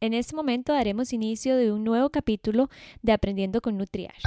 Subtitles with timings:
[0.00, 2.68] En este momento daremos inicio de un nuevo capítulo
[3.02, 4.22] de Aprendiendo con Nutriash.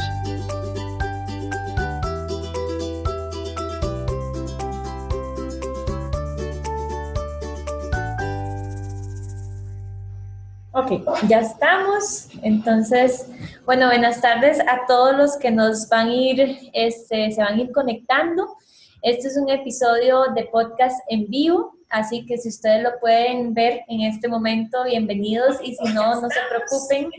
[10.74, 12.28] Ok, ya estamos.
[12.44, 13.32] Entonces,
[13.66, 17.62] bueno, buenas tardes a todos los que nos van a ir, este, se van a
[17.62, 18.58] ir conectando.
[19.02, 23.82] Este es un episodio de podcast en vivo Así que si ustedes lo pueden ver
[23.90, 25.58] en este momento, bienvenidos.
[25.62, 27.12] Y si no, no se preocupen,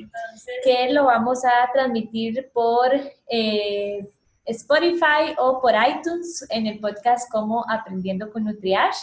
[0.65, 2.89] que lo vamos a transmitir por
[3.29, 4.09] eh,
[4.47, 8.97] Spotify o por iTunes en el podcast como Aprendiendo con Nutriash.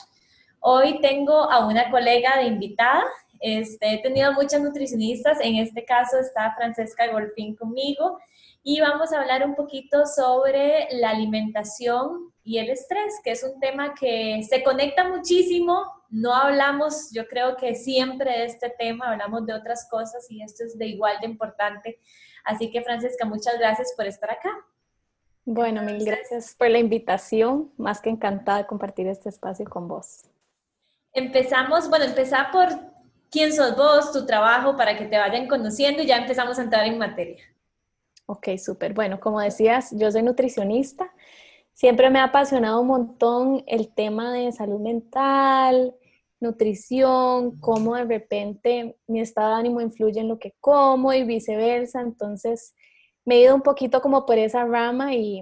[0.60, 3.04] Hoy tengo a una colega de invitada.
[3.40, 8.18] Este, he tenido muchas nutricionistas, en este caso está Francesca Golfín conmigo
[8.64, 13.60] y vamos a hablar un poquito sobre la alimentación y el estrés, que es un
[13.60, 15.86] tema que se conecta muchísimo.
[16.10, 20.64] No hablamos, yo creo que siempre de este tema, hablamos de otras cosas y esto
[20.64, 22.00] es de igual de importante.
[22.44, 24.50] Así que, Francesca, muchas gracias por estar acá.
[25.46, 27.72] Bueno, mil gracias por la invitación.
[27.78, 30.24] Más que encantada de compartir este espacio con vos.
[31.14, 32.68] Empezamos, bueno, empezar por
[33.30, 36.88] quién sos vos, tu trabajo, para que te vayan conociendo y ya empezamos a entrar
[36.88, 37.44] en materia.
[38.26, 38.96] Ok, súper.
[38.96, 41.14] Bueno, como decías, yo soy nutricionista.
[41.80, 45.96] Siempre me ha apasionado un montón el tema de salud mental,
[46.42, 52.02] nutrición, cómo de repente mi estado de ánimo influye en lo que como y viceversa.
[52.02, 52.76] Entonces,
[53.24, 55.42] me he ido un poquito como por esa rama y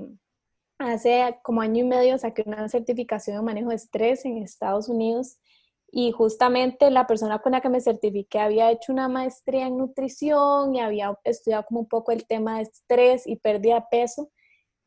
[0.77, 5.39] hace como año y medio saqué una certificación de manejo de estrés en Estados Unidos
[5.91, 10.75] y justamente la persona con la que me certifiqué había hecho una maestría en nutrición
[10.75, 14.29] y había estudiado como un poco el tema de estrés y pérdida de peso.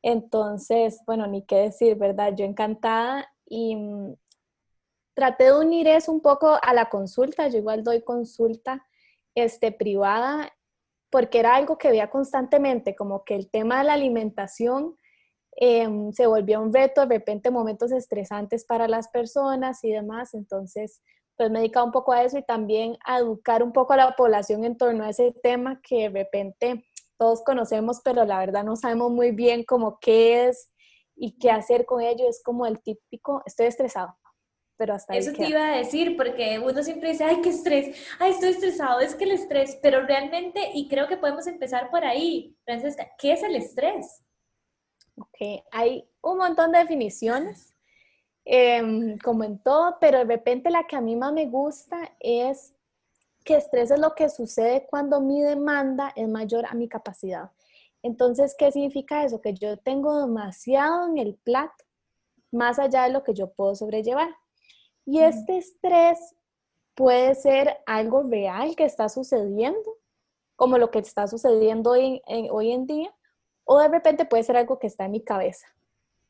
[0.02, 2.34] Entonces, bueno, ni qué decir, ¿verdad?
[2.36, 4.14] Yo encantada y mm,
[5.14, 7.48] traté de unir eso un poco a la consulta.
[7.48, 8.86] Yo igual doy consulta
[9.34, 10.52] este, privada
[11.10, 14.96] porque era algo que veía constantemente, como que el tema de la alimentación
[15.56, 20.34] Em, se volvió un reto, de repente momentos estresantes para las personas y demás.
[20.34, 21.02] Entonces,
[21.36, 23.96] pues me he dedicado un poco a eso y también a educar un poco a
[23.96, 26.84] la población en torno a ese tema que de repente
[27.20, 30.72] todos conocemos, pero la verdad no sabemos muy bien cómo qué es
[31.14, 32.26] y qué hacer con ello.
[32.26, 34.16] Es como el típico, estoy estresado.
[34.78, 38.30] Pero hasta Eso te iba a decir, porque uno siempre dice, ay, qué estrés, ay,
[38.30, 42.56] estoy estresado, es que el estrés, pero realmente, y creo que podemos empezar por ahí,
[42.64, 44.24] Francesca, ¿qué es el estrés?
[45.18, 47.76] Ok, hay un montón de definiciones,
[48.46, 52.74] em, como en todo, pero de repente la que a mí más me gusta es
[53.50, 57.50] que estrés es lo que sucede cuando mi demanda es mayor a mi capacidad.
[58.00, 59.40] Entonces, ¿qué significa eso?
[59.40, 61.84] Que yo tengo demasiado en el plato,
[62.52, 64.28] más allá de lo que yo puedo sobrellevar.
[65.04, 66.36] Y este estrés
[66.94, 69.96] puede ser algo real que está sucediendo,
[70.54, 72.22] como lo que está sucediendo hoy
[72.70, 73.12] en día,
[73.64, 75.66] o de repente puede ser algo que está en mi cabeza.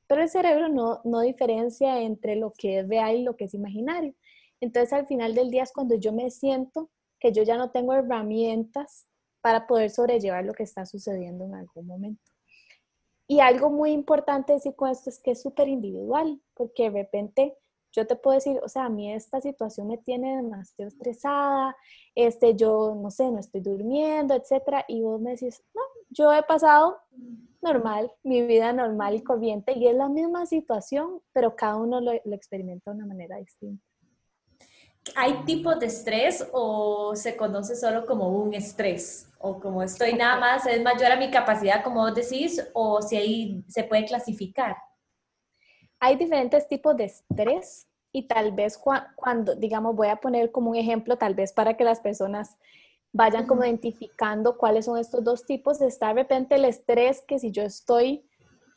[0.06, 3.52] Pero el cerebro no, no diferencia entre lo que es real y lo que es
[3.52, 4.14] imaginario.
[4.58, 6.88] Entonces al final del día es cuando yo me siento
[7.20, 9.06] que yo ya no tengo herramientas
[9.40, 12.32] para poder sobrellevar lo que está sucediendo en algún momento.
[13.26, 17.56] Y algo muy importante decir con esto es que es súper individual, porque de repente
[17.92, 21.76] yo te puedo decir, o sea, a mí esta situación me tiene demasiado estresada,
[22.14, 26.42] este, yo no sé, no estoy durmiendo, etcétera, y vos me decís, no, yo he
[26.42, 26.98] pasado
[27.60, 32.12] normal, mi vida normal y corriente, y es la misma situación, pero cada uno lo,
[32.12, 33.84] experimenta de una manera distinta.
[35.16, 39.28] ¿Hay tipos de estrés o se conoce solo como un estrés?
[39.38, 43.16] O como estoy nada más, es mayor a mi capacidad, como vos decís, o si
[43.16, 44.76] ahí se puede clasificar.
[45.98, 48.78] Hay diferentes tipos de estrés y tal vez
[49.16, 52.56] cuando, digamos, voy a poner como un ejemplo, tal vez para que las personas
[53.12, 55.80] vayan como identificando cuáles son estos dos tipos.
[55.80, 58.26] Está de repente el estrés que si yo estoy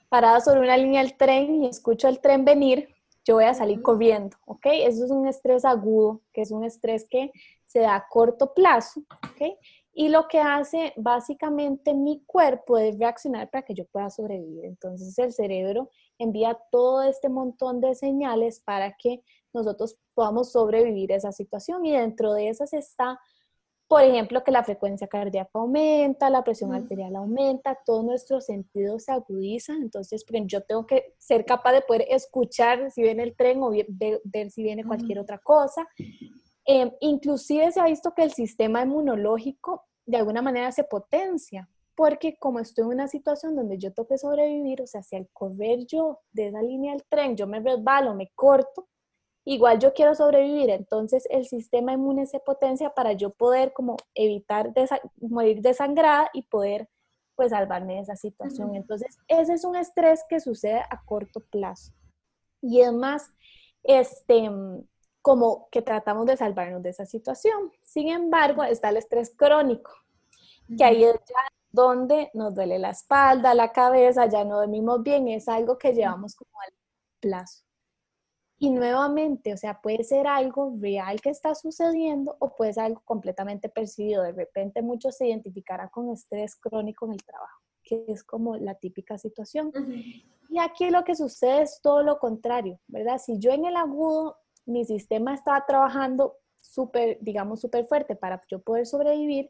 [0.09, 2.92] parada sobre una línea del tren y escucho el tren venir,
[3.25, 4.65] yo voy a salir corriendo, ¿ok?
[4.65, 7.31] Eso es un estrés agudo, que es un estrés que
[7.65, 9.01] se da a corto plazo,
[9.31, 9.57] ¿ok?
[9.93, 14.65] Y lo que hace básicamente mi cuerpo es reaccionar para que yo pueda sobrevivir.
[14.65, 21.31] Entonces el cerebro envía todo este montón de señales para que nosotros podamos sobrevivir esa
[21.31, 23.19] situación y dentro de esas está,
[23.93, 29.11] por ejemplo, que la frecuencia cardíaca aumenta, la presión arterial aumenta, todos nuestros sentidos se
[29.11, 33.69] agudizan, entonces yo tengo que ser capaz de poder escuchar si viene el tren o
[33.69, 35.87] ver, si viene cualquier otra cosa.
[36.65, 42.35] Em, inclusive se ha visto que el sistema inmunológico de alguna manera se potencia, porque
[42.39, 45.85] como estoy en una situación donde yo tengo que sobrevivir, o sea, si al correr
[45.85, 48.87] yo de esa línea del tren yo me resbalo, me corto,
[49.45, 54.73] igual yo quiero sobrevivir, entonces el sistema inmune se potencia para yo poder como evitar
[55.19, 56.89] morir desangrada y poder
[57.35, 58.75] pues salvarme de esa situación.
[58.75, 61.91] Entonces, ese es un estrés que sucede a corto plazo.
[62.61, 63.31] Y es más,
[63.81, 64.49] este,
[65.21, 67.71] como que tratamos de salvarnos de esa situación.
[67.81, 69.91] Sin embargo, está el estrés crónico,
[70.77, 71.35] que ahí es ya
[71.71, 76.35] donde nos duele la espalda, la cabeza, ya no dormimos bien, es algo que llevamos
[76.35, 76.73] como al
[77.19, 77.63] plazo.
[78.57, 83.01] Y nuevamente, o sea, puede ser algo real que está sucediendo o puede ser algo
[83.03, 84.23] completamente percibido.
[84.23, 88.75] De repente muchos se identificarán con estrés crónico en el trabajo, que es como la
[88.75, 89.71] típica situación.
[90.49, 93.17] Y aquí lo que sucede es todo lo contrario, ¿verdad?
[93.17, 98.61] Si yo en el agudo, mi sistema estaba trabajando súper, digamos, súper fuerte para yo
[98.61, 99.49] poder sobrevivir,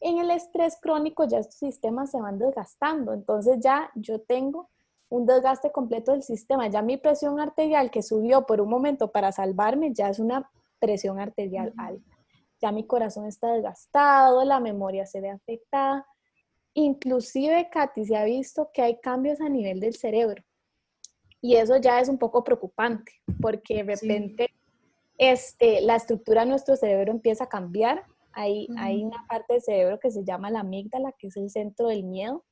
[0.00, 3.12] en el estrés crónico ya estos sistemas se van desgastando.
[3.12, 4.70] Entonces ya yo tengo
[5.08, 6.68] un desgaste completo del sistema.
[6.68, 11.20] Ya mi presión arterial que subió por un momento para salvarme ya es una presión
[11.20, 12.16] arterial alta.
[12.60, 16.06] Ya mi corazón está desgastado, la memoria se ve afectada.
[16.74, 20.42] Inclusive, Katy, se ha visto que hay cambios a nivel del cerebro.
[21.40, 24.48] Y eso ya es un poco preocupante, porque de repente
[25.18, 28.02] este, la estructura de nuestro cerebro empieza a cambiar.
[28.32, 31.88] Hay, hay una parte del cerebro que se llama la amígdala, que es el centro
[31.88, 32.44] del miedo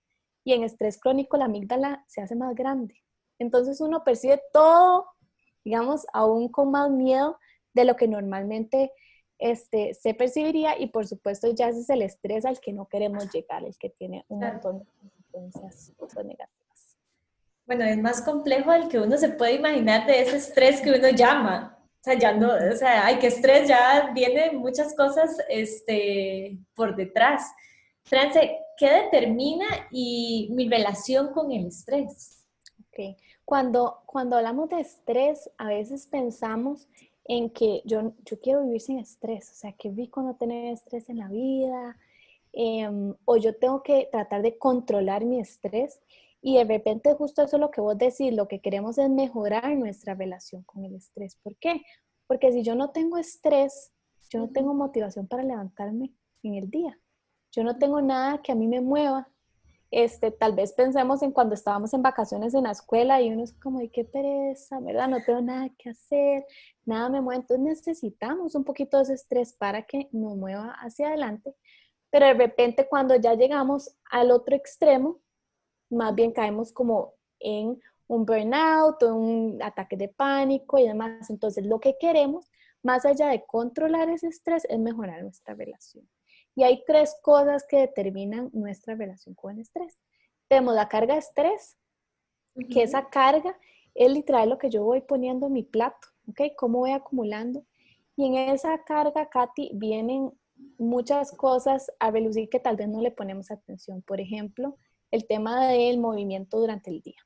[0.45, 2.97] y en estrés crónico la amígdala se hace más grande.
[3.39, 5.07] Entonces uno percibe todo,
[5.65, 7.39] digamos, aún con más miedo
[7.75, 8.93] de lo que normalmente
[9.39, 13.33] este, se percibiría y por supuesto ya ese es el estrés al que no queremos
[13.33, 14.87] llegar, el que tiene un montón de
[15.33, 15.93] consecuencias
[16.25, 16.97] negativas.
[17.67, 21.09] Bueno, es más complejo el que uno se puede imaginar de ese estrés que uno
[21.11, 21.79] llama.
[22.01, 26.97] O sea, ya no, o sea, hay que estrés, ya vienen muchas cosas este, por
[26.97, 27.53] detrás.
[28.05, 32.47] France, ¿qué determina y mi relación con el estrés?
[32.81, 36.89] Ok, cuando, cuando hablamos de estrés, a veces pensamos
[37.25, 41.09] en que yo, yo quiero vivir sin estrés, o sea, que rico no tener estrés
[41.09, 41.97] en la vida,
[42.53, 46.01] em, o yo tengo que tratar de controlar mi estrés.
[46.43, 49.77] Y de repente justo eso es lo que vos decís, lo que queremos es mejorar
[49.77, 51.37] nuestra relación con el estrés.
[51.37, 51.83] ¿Por qué?
[52.27, 53.93] Porque si yo no tengo estrés,
[54.29, 56.13] yo no tengo motivación para levantarme
[56.43, 56.99] en el día.
[57.53, 59.29] Yo no tengo nada que a mí me mueva.
[59.91, 63.53] Este, tal vez pensemos en cuando estábamos en vacaciones en la escuela y uno es
[63.53, 65.09] como, qué pereza, ¿verdad?
[65.09, 66.47] No tengo nada que hacer,
[66.87, 67.43] nada me mueve.
[67.43, 71.55] Entonces necesitamos un poquito de ese estrés para que nos mueva hacia adelante.
[72.11, 75.21] Pero de repente cuando ya llegamos al otro extremo,
[75.91, 81.29] más bien caemos como en un burnout un ataque de pánico y demás.
[81.29, 82.51] Entonces lo que queremos,
[82.83, 86.09] más allá de controlar ese estrés, es mejorar nuestra relación.
[86.55, 89.99] Y hay tres cosas que determinan nuestra relación con el estrés.
[90.49, 91.79] Tenemos la carga de estrés,
[92.71, 93.57] que esa carga
[93.95, 96.41] es literal lo que yo voy poniendo en mi plato, ¿ok?
[96.57, 97.65] Cómo voy acumulando.
[98.17, 100.33] Y en esa carga, Katy, vienen
[100.79, 104.03] muchas cosas a relucir que tal vez no le ponemos atención.
[104.03, 104.77] Por ejemplo,
[105.11, 107.21] el tema del movimiento durante el día.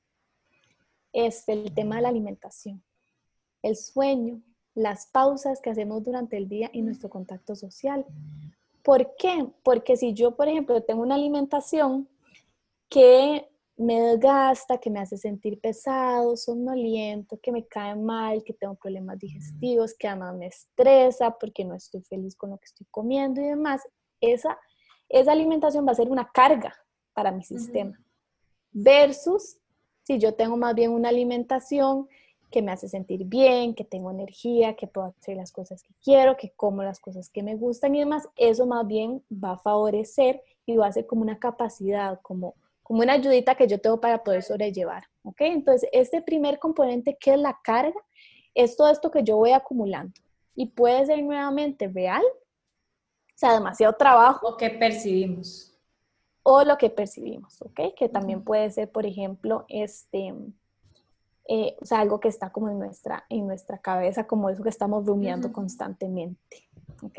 [1.13, 2.83] Es el tema de la alimentación,
[3.63, 4.43] el sueño,
[4.75, 8.05] las pausas que hacemos durante el día y nuestro contacto social.
[8.87, 9.49] ¿Por qué?
[9.65, 12.09] Porque si yo, por ejemplo, tengo una alimentación
[12.89, 18.77] que me desgasta, que me hace sentir pesado, somnoliento, que me cae mal, que tengo
[18.77, 23.41] problemas digestivos, que además me estresa porque no estoy feliz con lo que estoy comiendo
[23.41, 23.83] y demás,
[24.21, 24.57] esa,
[25.09, 26.73] esa alimentación va a ser una carga
[27.13, 28.01] para mi sistema.
[28.71, 29.59] Versus
[30.05, 32.07] si yo tengo más bien una alimentación
[32.51, 36.37] que me hace sentir bien, que tengo energía, que puedo hacer las cosas que quiero,
[36.37, 40.43] que como las cosas que me gustan y demás, eso más bien va a favorecer
[40.65, 44.23] y va a ser como una capacidad, como, como una ayudita que yo tengo para
[44.23, 45.05] poder sobrellevar.
[45.23, 45.41] ¿Ok?
[45.41, 48.01] Entonces, este primer componente que es la carga,
[48.55, 50.15] es todo esto que yo voy acumulando
[50.55, 54.49] y puede ser nuevamente real, o sea, demasiado trabajo.
[54.49, 55.77] O que percibimos.
[56.43, 57.95] O lo que percibimos, ¿ok?
[57.95, 60.33] Que también puede ser, por ejemplo, este
[61.49, 64.69] eh, o sea, algo que está como en nuestra, en nuestra cabeza, como eso que
[64.69, 66.69] estamos rumiando constantemente.
[67.03, 67.19] ¿ok?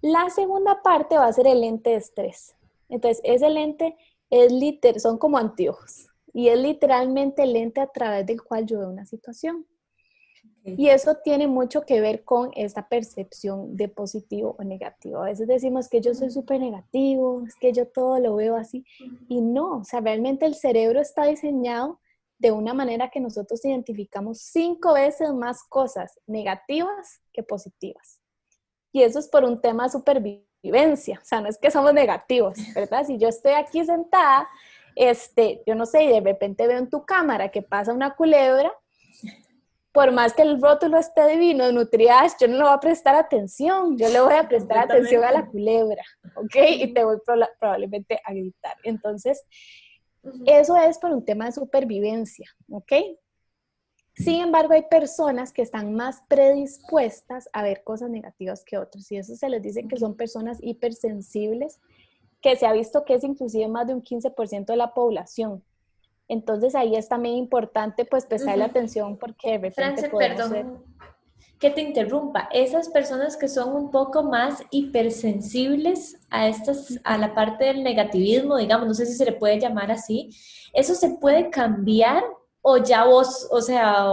[0.00, 2.54] La segunda parte va a ser el lente de estrés.
[2.88, 3.96] Entonces, ese lente
[4.30, 8.78] es literal, son como anteojos y es literalmente el lente a través del cual yo
[8.80, 9.66] veo una situación.
[10.64, 15.20] Y eso tiene mucho que ver con esta percepción de positivo o negativo.
[15.20, 18.84] A veces decimos que yo soy súper negativo, es que yo todo lo veo así.
[19.28, 21.98] Y no, o sea, realmente el cerebro está diseñado
[22.42, 28.20] de una manera que nosotros identificamos cinco veces más cosas negativas que positivas.
[28.90, 32.58] Y eso es por un tema de supervivencia, o sea, no es que somos negativos,
[32.74, 33.06] ¿verdad?
[33.06, 34.48] Si yo estoy aquí sentada,
[34.96, 38.72] este, yo no sé, y de repente veo en tu cámara que pasa una culebra,
[39.92, 43.96] por más que el rótulo esté divino, Nutriash, yo no le voy a prestar atención,
[43.96, 46.02] yo le voy a prestar atención a la culebra,
[46.34, 46.56] ¿ok?
[46.70, 47.18] Y te voy
[47.60, 48.74] probablemente a gritar.
[48.82, 49.44] Entonces,
[50.46, 52.92] eso es por un tema de supervivencia, ¿ok?
[54.14, 59.16] Sin embargo, hay personas que están más predispuestas a ver cosas negativas que otras y
[59.16, 61.80] eso se les dice que son personas hipersensibles,
[62.40, 65.64] que se ha visto que es inclusive más de un 15% de la población.
[66.28, 70.82] Entonces ahí es también importante pues prestarle atención porque de repente perdón
[71.62, 77.36] que te interrumpa, esas personas que son un poco más hipersensibles a estas, a la
[77.36, 80.30] parte del negativismo, digamos, no sé si se le puede llamar así,
[80.72, 82.24] ¿eso se puede cambiar
[82.62, 84.06] o ya vos, o sea,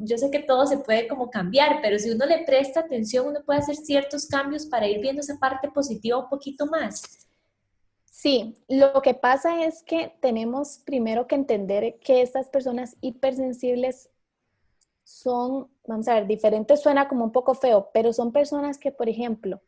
[0.00, 3.44] yo sé que todo se puede como cambiar, pero si uno le presta atención, uno
[3.46, 7.28] puede hacer ciertos cambios para ir viendo esa parte positiva un poquito más.
[8.10, 14.10] Sí, lo que pasa es que tenemos primero que entender que estas personas hipersensibles
[15.08, 19.08] son, vamos a ver, diferentes suena como un poco feo, pero son personas que, por
[19.08, 19.62] ejemplo,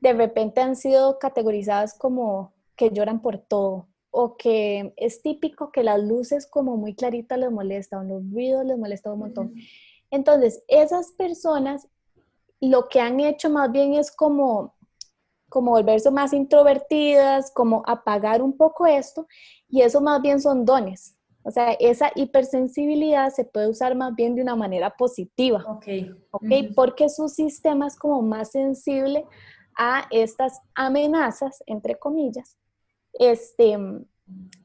[0.00, 5.82] de repente han sido categorizadas como que lloran por todo o que es típico que
[5.82, 9.54] las luces como muy claritas les molestan, los ruidos les molestan un montón.
[10.10, 11.86] Entonces, esas personas
[12.58, 14.74] lo que han hecho más bien es como
[15.50, 19.26] como volverse más introvertidas, como apagar un poco esto,
[19.68, 21.17] y eso más bien son dones.
[21.48, 25.64] O sea, esa hipersensibilidad se puede usar más bien de una manera positiva.
[25.66, 25.86] Ok.
[26.30, 26.70] okay?
[26.74, 29.24] Porque su sistema es como más sensible
[29.78, 32.58] a estas amenazas, entre comillas.
[33.14, 33.78] Este,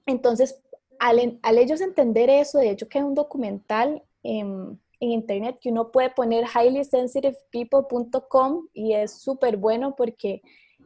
[0.06, 0.62] entonces,
[1.00, 5.90] al, ellos entender eso, de hecho que hay un documental en, en internet que uno
[5.90, 10.42] puede poner highlySensitivePeople.com y es súper bueno porque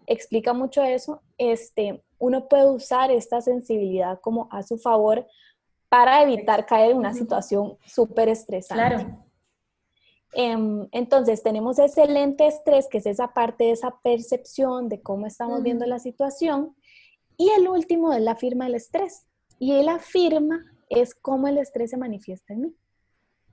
[0.06, 5.26] explica mucho eso, este, uno puede usar esta sensibilidad como a su favor
[5.90, 8.96] para evitar caer en una situación súper estresante.
[8.96, 9.28] Claro.
[10.34, 15.26] Em, entonces, tenemos ese lente estrés, que es esa parte de esa percepción de cómo
[15.26, 16.76] estamos viendo la situación.
[17.38, 19.28] Y el último es la firma del estrés.
[19.60, 22.76] Y la firma es cómo el estrés se manifiesta en mí.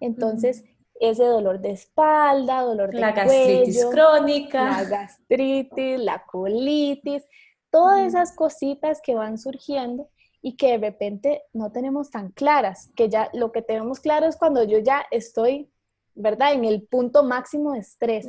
[0.00, 0.64] Entonces,
[1.00, 7.24] ese dolor de espalda, dolor de la gastritis crónica, la gastritis, la colitis,
[7.70, 10.08] todas esas cositas que van surgiendo
[10.46, 14.36] y que de repente no tenemos tan claras, que ya lo que tenemos claro es
[14.36, 15.70] cuando yo ya estoy,
[16.14, 16.52] ¿verdad?
[16.52, 18.28] En el punto máximo de estrés,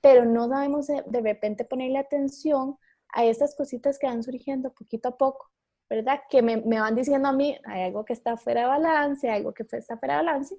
[0.00, 2.78] pero no sabemos de, repente ponerle atención
[3.10, 5.52] a esas cositas que van surgiendo poquito a poco,
[5.88, 6.22] ¿verdad?
[6.28, 9.36] Que me, me van diciendo a mí, hay algo que está fuera de balance, hay
[9.36, 10.56] algo que está fuera de balance,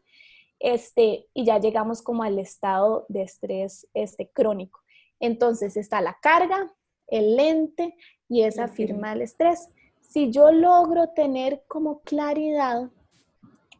[0.57, 4.79] este, y ya llegamos como al estado de estrés este, crónico.
[5.19, 6.73] Entonces está la carga,
[7.07, 7.93] el lente
[8.29, 9.67] y esa firma del estrés.
[10.13, 12.89] Si yo logro tener como claridad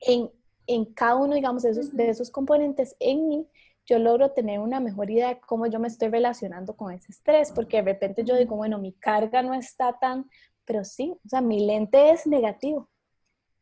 [0.01, 0.31] en,
[0.65, 3.47] en cada uno, digamos, de esos, de esos componentes en mí,
[3.85, 7.51] yo logro tener una mejor idea de cómo yo me estoy relacionando con ese estrés,
[7.51, 10.27] porque de repente yo digo, bueno, mi carga no está tan,
[10.65, 12.89] pero sí, o sea, mi lente es negativo.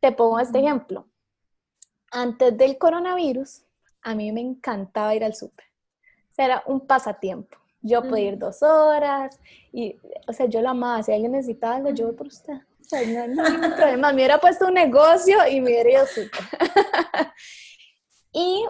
[0.00, 1.06] Te pongo este ejemplo
[2.12, 3.64] antes del coronavirus,
[4.02, 5.64] a mí me encantaba ir al súper.
[6.30, 7.56] O sea, era un pasatiempo.
[7.82, 9.38] Yo podía ir dos horas
[9.72, 9.96] y,
[10.28, 11.02] o sea, yo lo amaba.
[11.02, 12.54] Si alguien necesitaba algo, yo voy por usted.
[12.54, 14.08] O sea, no, hay ningún problema.
[14.08, 16.42] Me hubiera puesto un negocio y me hubiera ido súper.
[18.32, 18.64] y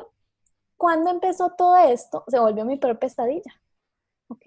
[0.76, 3.52] cuando empezó todo esto, se volvió mi peor pesadilla.
[4.28, 4.42] ¿Ok?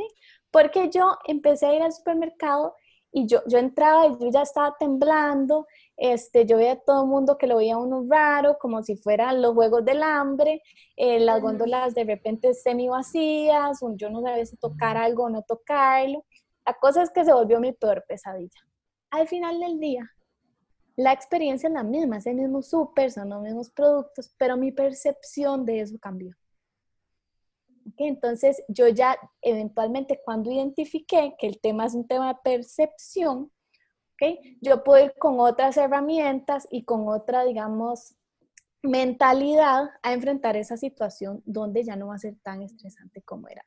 [0.50, 2.76] Porque yo empecé a ir al supermercado
[3.18, 7.10] y yo, yo entraba y yo ya estaba temblando, este, yo veía a todo el
[7.10, 10.62] mundo que lo veía uno raro, como si fueran los juegos del hambre,
[10.98, 15.44] eh, las góndolas de repente semi vacías, yo no sabía si tocar algo o no
[15.44, 16.26] tocarlo.
[16.66, 18.60] La cosa es que se volvió mi peor pesadilla.
[19.12, 20.12] Al final del día,
[20.98, 24.74] la experiencia es la misma, es el mismo súper, son los mismos productos, pero mi
[24.74, 26.36] percepción de eso cambió.
[27.98, 33.52] Entonces, yo ya eventualmente cuando identifiqué que el tema es un tema de percepción,
[34.14, 34.58] ¿okay?
[34.62, 38.16] yo puedo ir con otras herramientas y con otra, digamos,
[38.82, 43.64] mentalidad a enfrentar esa situación donde ya no va a ser tan estresante como era,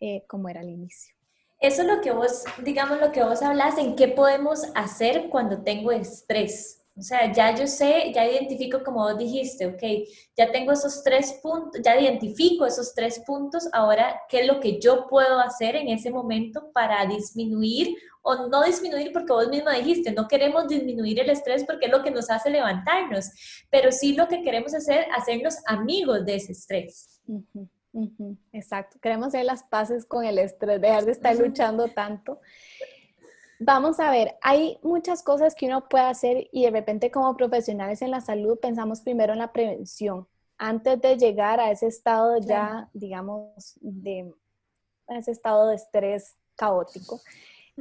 [0.00, 1.14] eh, como era al inicio.
[1.60, 5.62] Eso es lo que vos, digamos, lo que vos hablas, en qué podemos hacer cuando
[5.62, 6.79] tengo estrés.
[7.00, 9.82] O sea, ya yo sé, ya identifico como vos dijiste, ok,
[10.36, 14.78] ya tengo esos tres puntos, ya identifico esos tres puntos, ahora, ¿qué es lo que
[14.78, 20.12] yo puedo hacer en ese momento para disminuir o no disminuir porque vos misma dijiste,
[20.12, 23.30] no queremos disminuir el estrés porque es lo que nos hace levantarnos,
[23.70, 27.22] pero sí lo que queremos hacer, hacernos amigos de ese estrés.
[28.52, 32.40] exacto, queremos hacer las paces con el estrés, dejar de estar luchando tanto.
[33.62, 38.00] Vamos a ver, hay muchas cosas que uno puede hacer y de repente como profesionales
[38.00, 40.26] en la salud pensamos primero en la prevención.
[40.56, 44.34] antes de llegar a ese estado ya, digamos, de
[45.08, 47.20] ese estado de estrés caótico.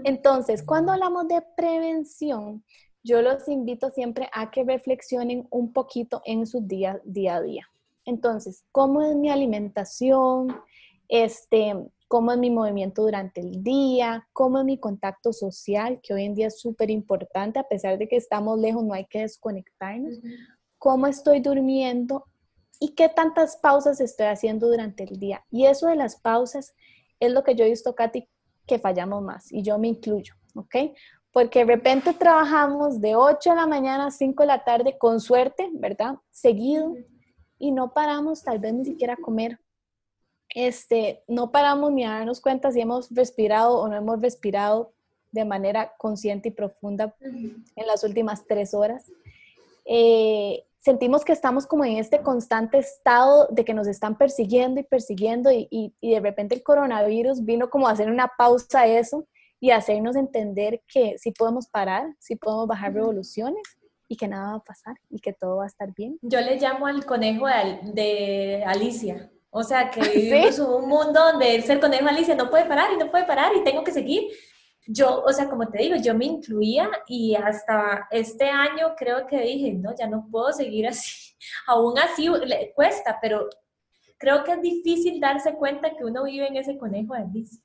[0.03, 2.63] Entonces, cuando hablamos de prevención,
[3.03, 7.69] yo los invito siempre a que reflexionen un poquito en su día, día a día.
[8.05, 10.55] Entonces, ¿cómo es mi alimentación?
[11.09, 11.75] Este,
[12.09, 14.27] ¿Cómo es mi movimiento durante el día?
[14.33, 16.01] ¿Cómo es mi contacto social?
[16.03, 19.05] Que hoy en día es súper importante, a pesar de que estamos lejos, no hay
[19.05, 20.15] que desconectarnos.
[20.77, 22.25] ¿Cómo estoy durmiendo?
[22.81, 25.45] ¿Y qué tantas pausas estoy haciendo durante el día?
[25.49, 26.73] Y eso de las pausas
[27.21, 28.27] es lo que yo he visto, Katy,
[28.65, 30.75] que fallamos más, y yo me incluyo, ¿ok?
[31.31, 35.19] porque de repente trabajamos de 8 de la mañana a 5 de la tarde con
[35.19, 36.15] suerte, ¿verdad?
[36.31, 36.95] Seguido
[37.57, 39.59] y no paramos tal vez ni siquiera a comer.
[40.55, 44.93] Este, no paramos ni a darnos cuenta si hemos respirado o no hemos respirado
[45.31, 49.11] de manera consciente y profunda en las últimas tres horas.
[49.85, 54.83] Eh, sentimos que estamos como en este constante estado de que nos están persiguiendo y
[54.83, 58.87] persiguiendo y, y, y de repente el coronavirus vino como a hacer una pausa a
[58.87, 59.27] eso
[59.59, 63.61] y hacernos entender que sí podemos parar, sí podemos bajar revoluciones
[64.07, 66.17] y que nada va a pasar y que todo va a estar bien.
[66.21, 69.29] Yo le llamo al conejo de, Alicia.
[69.51, 72.97] O sea, que vivimos un mundo donde el ser conejo Alicia no puede parar y
[72.97, 74.29] no puede parar y tengo que seguir.
[74.87, 79.39] Yo, o sea, como te digo, yo me incluía y hasta este año creo que
[79.41, 81.35] dije, no, ya no puedo seguir así.
[81.67, 83.47] Aún así le cuesta, pero
[84.17, 87.59] creo que es difícil darse cuenta que uno vive en ese conejo de Alicia.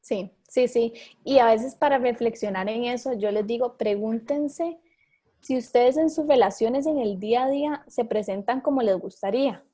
[0.00, 0.92] Sí, sí, sí.
[1.24, 4.78] Y a veces para reflexionar en eso, yo les digo, pregúntense
[5.40, 9.64] si ustedes en sus relaciones en el día a día se presentan como les gustaría.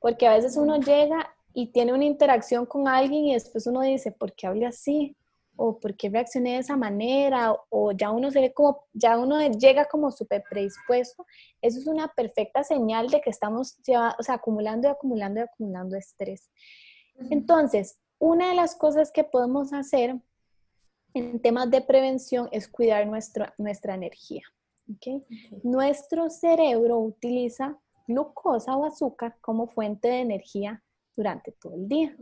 [0.00, 4.12] Porque a veces uno llega y tiene una interacción con alguien y después uno dice,
[4.12, 5.16] ¿por qué hablé así?
[5.60, 9.40] o por qué reaccioné de esa manera, o ya uno se ve como, ya uno
[9.50, 11.26] llega como súper predispuesto,
[11.60, 15.96] eso es una perfecta señal de que estamos o sea, acumulando y acumulando y acumulando
[15.96, 16.48] estrés.
[17.28, 20.16] Entonces, una de las cosas que podemos hacer
[21.12, 24.42] en temas de prevención es cuidar nuestra, nuestra energía.
[25.64, 27.76] Nuestro cerebro utiliza
[28.08, 30.82] glucosa o azúcar como fuente de energía
[31.14, 32.16] durante todo el día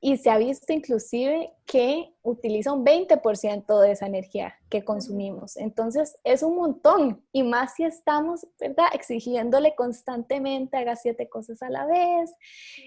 [0.00, 5.56] y se ha visto inclusive que utiliza un 20% de esa energía que consumimos.
[5.56, 8.86] Entonces es un montón y más si estamos, ¿verdad?
[8.92, 12.34] Exigiéndole constantemente, haga siete cosas a la vez,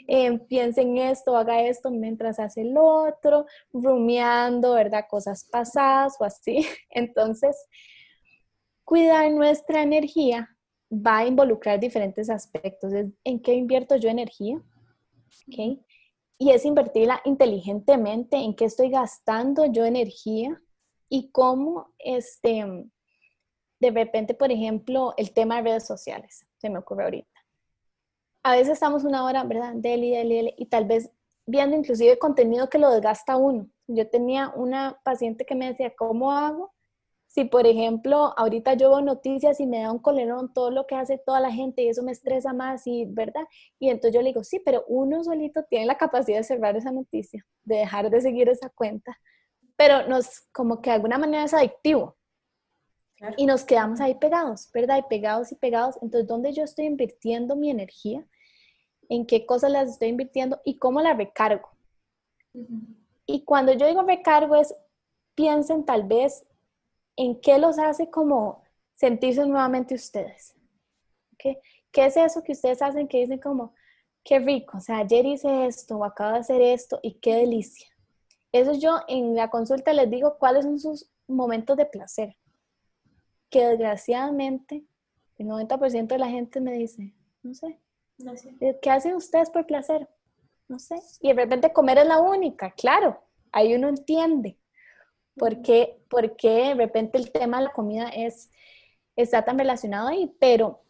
[0.10, 5.06] eh, piense en esto, haga esto mientras hace el otro, rumiando, ¿verdad?
[5.10, 6.68] Cosas pasadas o así.
[6.90, 7.56] Entonces,
[8.84, 10.50] cuidar nuestra energía
[10.92, 12.92] va a involucrar diferentes aspectos.
[13.24, 14.62] ¿En qué invierto yo energía?
[15.48, 15.84] ¿Okay?
[16.42, 20.60] y es invertirla inteligentemente en qué estoy gastando yo energía
[21.10, 22.66] y cómo este,
[23.82, 27.40] de repente, por ejemplo, el tema de redes sociales, se me ocurre ahorita.
[28.44, 29.74] A veces estamos una hora, ¿verdad?
[29.76, 31.12] Deli, deli, deli, y tal vez
[31.46, 33.70] viendo inclusive contenido que lo desgasta uno.
[33.88, 36.74] Yo tenía una paciente que me decía, ¿cómo hago
[37.30, 40.96] si, por ejemplo, ahorita yo veo noticias y me da un colerón todo lo que
[40.96, 43.44] hace toda la gente y eso me estresa más, y, ¿verdad?
[43.78, 46.92] Y entonces yo le digo, sí, pero uno solito tiene la capacidad de cerrar esa
[46.92, 49.20] noticia, de dejar de seguir esa cuenta,
[49.76, 52.18] pero nos, como que de alguna manera es adictivo.
[53.38, 54.98] Y nos quedamos ahí pegados, ¿verdad?
[54.98, 55.98] Y pegados y pegados.
[56.02, 58.26] Entonces, ¿dónde yo estoy invirtiendo mi energía?
[59.08, 60.62] ¿En qué cosas las estoy invirtiendo?
[60.64, 61.70] ¿Y cómo la recargo?
[63.26, 64.74] Y cuando yo digo recargo es,
[65.36, 66.46] piensen tal vez
[67.20, 68.64] en qué los hace como
[68.96, 70.56] sentirse nuevamente ustedes.
[71.38, 71.60] ¿Qué
[71.94, 73.74] es eso que ustedes hacen que dicen como,
[74.24, 77.90] qué rico, o sea, ayer hice esto o acabo de hacer esto y qué delicia?
[78.54, 82.38] Eso yo en la consulta les digo cuáles son sus momentos de placer.
[83.50, 84.86] Que desgraciadamente
[85.38, 87.80] el 90% de la gente me dice, no sé,
[88.18, 90.08] no sé, ¿qué hacen ustedes por placer?
[90.70, 90.96] No sé.
[91.20, 94.58] Y de repente comer es la única, claro, ahí uno entiende.
[95.40, 95.98] ¿Por qué,
[96.44, 98.52] de repente el tema de la comida es,
[99.16, 100.32] está tan relacionado ahí?
[100.40, 100.84] Pero,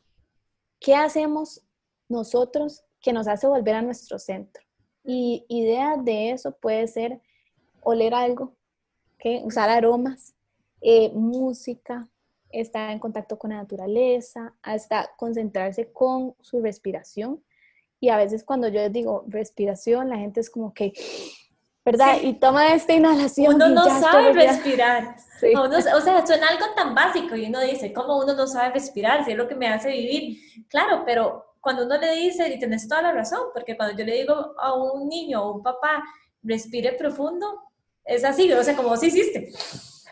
[0.80, 1.62] ¿qué hacemos
[2.10, 4.64] nosotros que nos hace volver a nuestro centro?
[5.04, 7.22] Y idea de eso puede ser
[7.82, 8.56] oler algo,
[9.44, 10.34] usar aromas,
[10.82, 12.10] eh, música,
[12.52, 17.44] estar en contacto con la naturaleza, hasta concentrarse con su respiración.
[18.00, 20.94] Y a veces cuando yo digo respiración, la gente es como que
[21.91, 22.17] ¿verdad?
[22.21, 23.56] Y toma esta inhalación.
[23.56, 25.15] Uno no sabe respirar.
[25.56, 29.25] o sea, suena algo tan básico y uno dice, ¿cómo uno no sabe respirar?
[29.25, 30.39] Si es lo que me hace vivir.
[30.67, 34.17] Claro, pero cuando uno le dice, y tienes toda la razón, porque cuando yo le
[34.17, 36.04] digo a un niño o un papá,
[36.43, 37.63] respire profundo,
[38.06, 39.52] es así, o sea, como si hiciste.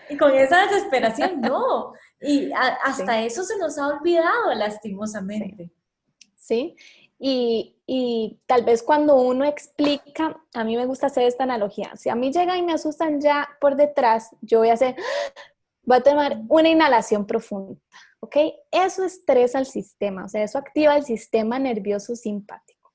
[0.09, 1.93] Y con esa desesperación, no.
[2.19, 2.49] Y
[2.83, 5.69] hasta eso se nos ha olvidado, lastimosamente.
[6.47, 6.75] ¿sí?
[7.19, 12.15] Y, tal vez cuando uno explica, a mí me gusta hacer esta analogía, si a
[12.15, 14.95] mí llegan y me asustan ya por detrás, yo voy a hacer,
[15.83, 17.79] voy a tomar una inhalación profunda,
[18.19, 18.35] ¿ok?
[18.71, 22.93] Eso estresa el sistema, o sea, eso activa el sistema nervioso simpático.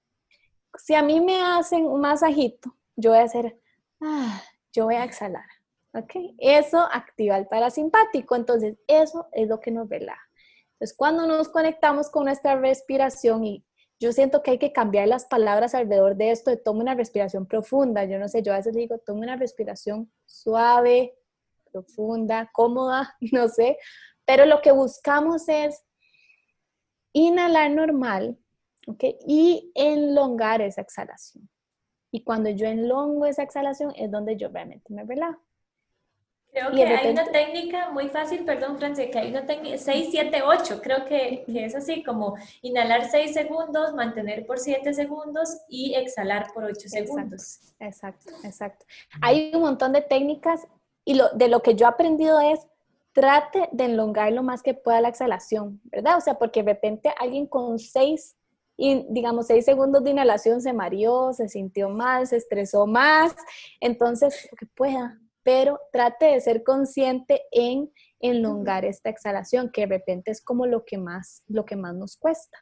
[0.79, 3.59] Si a mí me hacen un masajito, yo voy a hacer,
[4.01, 5.47] ah, yo voy a exhalar,
[5.95, 6.35] ¿ok?
[6.39, 10.29] Eso activa el parasimpático, entonces eso es lo que nos relaja.
[10.73, 13.65] Entonces, cuando nos conectamos con nuestra respiración y
[14.03, 17.47] yo siento que hay que cambiar las palabras alrededor de esto, de tome una respiración
[17.47, 18.05] profunda.
[18.05, 21.15] Yo no sé, yo a veces digo, tome una respiración suave,
[21.71, 23.79] profunda, cómoda, no sé,
[24.25, 25.85] pero lo que buscamos es
[27.13, 28.37] inhalar normal,
[28.89, 29.05] ¿ok?
[29.25, 31.49] Y enlongar esa exhalación.
[32.11, 35.41] Y cuando yo enlongo esa exhalación es donde yo realmente me relajo.
[36.53, 40.43] Creo que hay una técnica muy fácil, perdón, Francia, que hay una técnica 6, 7,
[40.45, 45.95] 8, creo que, que, es así, como inhalar 6 segundos, mantener por 7 segundos y
[45.95, 47.75] exhalar por 8 segundos.
[47.81, 48.85] Exacto, exacto.
[49.23, 50.61] Hay un montón de técnicas
[51.07, 52.61] y lo, de lo que yo he aprendido es
[53.13, 56.19] trate de enlongar lo más que pueda la exhalación, ¿verdad?
[56.19, 58.37] O sea, porque de repente alguien con 6
[58.77, 63.35] y digamos 6 segundos de inhalación se mareó, se sintió mal, se estresó más,
[63.81, 69.89] entonces lo que pueda, pero trate de ser consciente en enlongar esta exhalación, que de
[69.89, 72.59] repente es como lo que más, lo que más nos cuesta.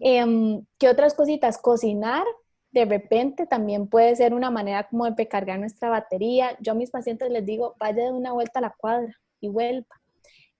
[0.00, 1.58] Em, ¿Qué otras cositas?
[1.58, 2.24] Cocinar,
[2.70, 6.56] de repente también puede ser una manera como de recargar nuestra batería.
[6.60, 10.00] Yo a mis pacientes les digo, vaya de una vuelta a la cuadra y vuelva.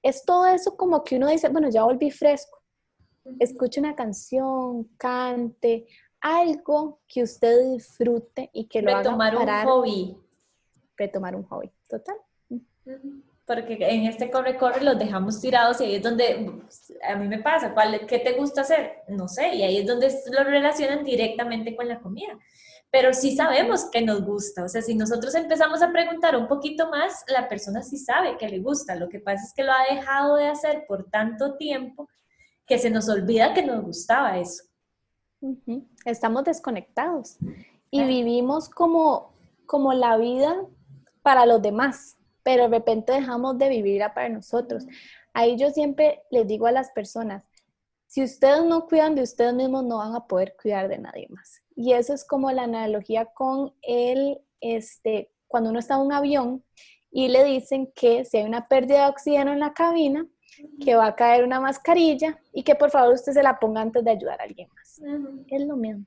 [0.03, 2.59] Es todo eso como que uno dice, bueno, ya volví fresco.
[3.39, 5.87] Escuche una canción, cante,
[6.21, 9.67] algo que usted disfrute y que lo haga parar.
[9.67, 10.17] un hobby
[10.99, 11.71] retomar un hobby.
[11.89, 12.17] Total.
[13.47, 16.51] Porque en este corre-corre los dejamos tirados y ahí es donde
[17.09, 19.05] a mí me pasa, ¿cuál, ¿qué te gusta hacer?
[19.09, 22.39] No sé, y ahí es donde lo relacionan directamente con la comida.
[22.91, 26.91] Pero sí sabemos que nos gusta, o sea, si nosotros empezamos a preguntar un poquito
[26.91, 29.95] más, la persona sí sabe que le gusta, lo que pasa es que lo ha
[29.95, 32.09] dejado de hacer por tanto tiempo
[32.67, 34.65] que se nos olvida que nos gustaba eso.
[36.05, 37.39] Estamos desconectados
[37.91, 39.33] y vivimos como,
[39.67, 40.57] como la vida
[41.29, 44.87] para los demás, pero de repente dejamos de vivirla para nosotros.
[45.35, 47.45] Ahí yo siempre les digo a las personas,
[48.07, 51.61] si ustedes no cuidan de ustedes mismos, no van a poder cuidar de nadie más.
[51.77, 56.65] Y eso es como la analogía con el, este, cuando uno está en un avión
[57.11, 60.27] y le dicen que si hay una pérdida de oxígeno en la cabina,
[60.83, 64.03] que va a caer una mascarilla y que por favor usted se la ponga antes
[64.03, 64.99] de ayudar a alguien más.
[65.49, 66.07] Es lo mismo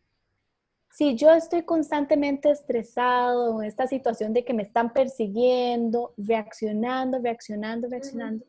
[0.94, 7.88] si yo estoy constantemente estresado en esta situación de que me están persiguiendo, reaccionando, reaccionando,
[7.88, 8.46] reaccionando,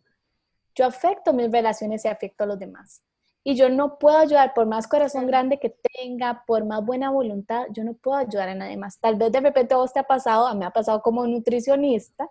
[0.75, 3.03] yo afecto mis relaciones y afecto a los demás.
[3.45, 7.67] Y yo no puedo ayudar, por más corazón grande que tenga, por más buena voluntad,
[7.71, 8.99] yo no puedo ayudar a nadie más.
[8.99, 11.27] Tal vez de repente a vos te ha pasado, a mí me ha pasado como
[11.27, 12.29] nutricionista,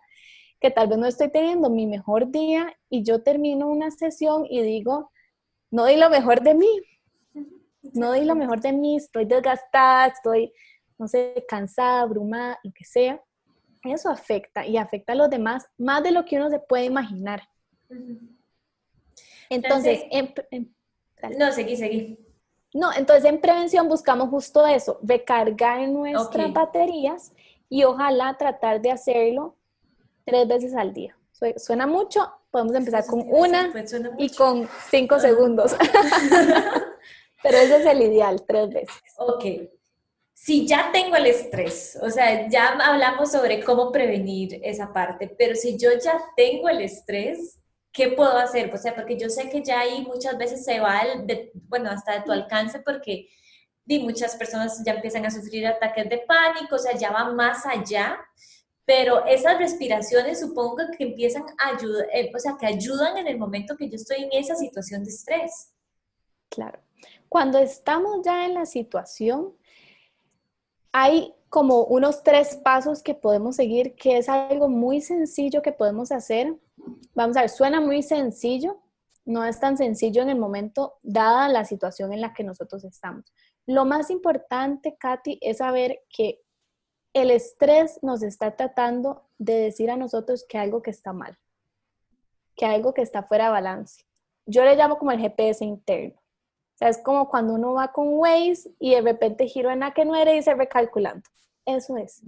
[0.59, 4.61] que tal vez no estoy teniendo mi mejor día y yo termino una sesión y
[4.61, 5.11] digo,
[5.69, 6.81] no di lo mejor de mí,
[7.93, 10.53] no doy lo mejor de mí, estoy desgastada, estoy,
[10.97, 13.21] no sé, cansada, abrumada, lo que sea,
[13.83, 17.41] eso afecta y afecta a los demás más de lo que uno se puede imaginar.
[19.49, 20.03] Entonces,
[21.37, 22.19] no, seguí, seguí.
[22.73, 27.33] No, entonces en prevención buscamos justo eso, recargar nuestras baterías
[27.67, 29.57] y ojalá tratar de hacerlo
[30.25, 31.17] tres veces al día.
[31.57, 35.75] Suena mucho, podemos empezar con una pues y con cinco segundos.
[37.43, 39.01] Pero ese es el ideal, tres veces.
[39.17, 39.45] Ok.
[40.33, 45.55] Si ya tengo el estrés, o sea, ya hablamos sobre cómo prevenir esa parte, pero
[45.55, 47.59] si yo ya tengo el estrés,
[47.91, 48.73] ¿qué puedo hacer?
[48.73, 52.13] O sea, porque yo sé que ya ahí muchas veces se va, de, bueno, hasta
[52.13, 53.27] de tu alcance, porque
[53.91, 57.65] y muchas personas ya empiezan a sufrir ataques de pánico, o sea, ya va más
[57.65, 58.17] allá,
[58.85, 63.37] pero esas respiraciones supongo que empiezan a ayudar, eh, o sea, que ayudan en el
[63.37, 65.73] momento que yo estoy en esa situación de estrés.
[66.49, 66.79] Claro.
[67.31, 69.55] Cuando estamos ya en la situación,
[70.91, 76.11] hay como unos tres pasos que podemos seguir, que es algo muy sencillo que podemos
[76.11, 76.53] hacer.
[77.15, 78.81] Vamos a ver, suena muy sencillo,
[79.23, 83.23] no es tan sencillo en el momento, dada la situación en la que nosotros estamos.
[83.65, 86.41] Lo más importante, Katy, es saber que
[87.13, 91.37] el estrés nos está tratando de decir a nosotros que algo que está mal,
[92.57, 94.03] que algo que está fuera de balance.
[94.45, 96.20] Yo le llamo como el GPS interno
[96.89, 100.15] es como cuando uno va con Waze y de repente giro en la que no
[100.15, 101.29] era y se recalculando.
[101.65, 102.23] Eso es.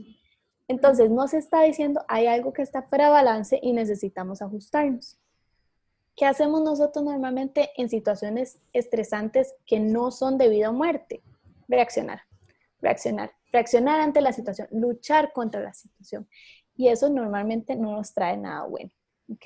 [0.68, 5.20] Entonces, no se está diciendo hay algo que está fuera de balance y necesitamos ajustarnos.
[6.16, 11.24] ¿Qué hacemos nosotros normalmente en situaciones estresantes que no son de vida o muerte?
[11.68, 12.22] Reaccionar,
[12.80, 16.28] reaccionar, reaccionar ante la situación, luchar contra la situación.
[16.76, 18.92] Y eso normalmente no nos trae nada bueno.
[19.30, 19.46] ¿ok?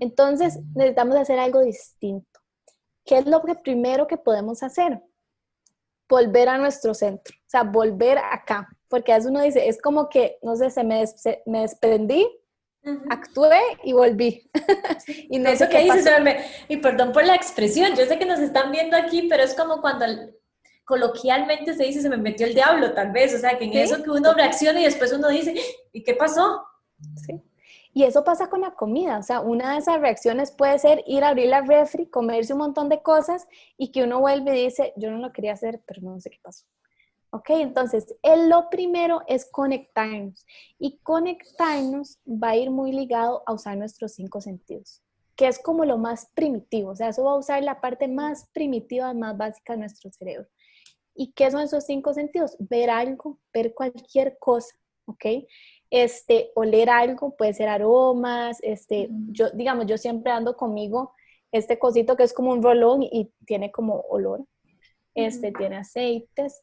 [0.00, 2.40] Entonces necesitamos hacer algo distinto.
[3.06, 5.00] ¿Qué es lo que primero que podemos hacer?
[6.08, 10.08] Volver a nuestro centro, o sea, volver acá, porque a veces uno dice, es como
[10.08, 11.04] que, no sé, se me,
[11.46, 12.28] me desprendí
[13.10, 14.50] actué y volví.
[15.30, 16.08] y no Eso que dices,
[16.68, 19.80] y perdón por la expresión, yo sé que nos están viendo aquí, pero es como
[19.80, 20.06] cuando
[20.84, 24.02] coloquialmente se dice, se me metió el diablo, tal vez, o sea, que en eso
[24.02, 25.54] que uno reacciona y después uno dice,
[25.92, 26.64] ¿y qué pasó?
[27.26, 27.42] Sí.
[27.96, 31.24] Y eso pasa con la comida, o sea, una de esas reacciones puede ser ir
[31.24, 34.92] a abrir la refri, comerse un montón de cosas y que uno vuelve y dice,
[34.96, 36.66] yo no lo quería hacer, pero no sé qué pasó.
[37.30, 37.48] ¿Ok?
[37.48, 40.44] Entonces, el, lo primero es conectarnos.
[40.78, 45.02] Y conectarnos va a ir muy ligado a usar nuestros cinco sentidos,
[45.34, 46.90] que es como lo más primitivo.
[46.90, 50.46] O sea, eso va a usar la parte más primitiva, más básica de nuestro cerebro.
[51.14, 52.56] ¿Y qué son esos cinco sentidos?
[52.58, 55.24] Ver algo, ver cualquier cosa, ¿ok?
[55.90, 61.12] Este, oler algo, puede ser aromas, este, yo, digamos, yo siempre ando conmigo
[61.52, 64.44] este cosito que es como un rolón y tiene como olor.
[65.14, 66.62] Este, tiene aceites,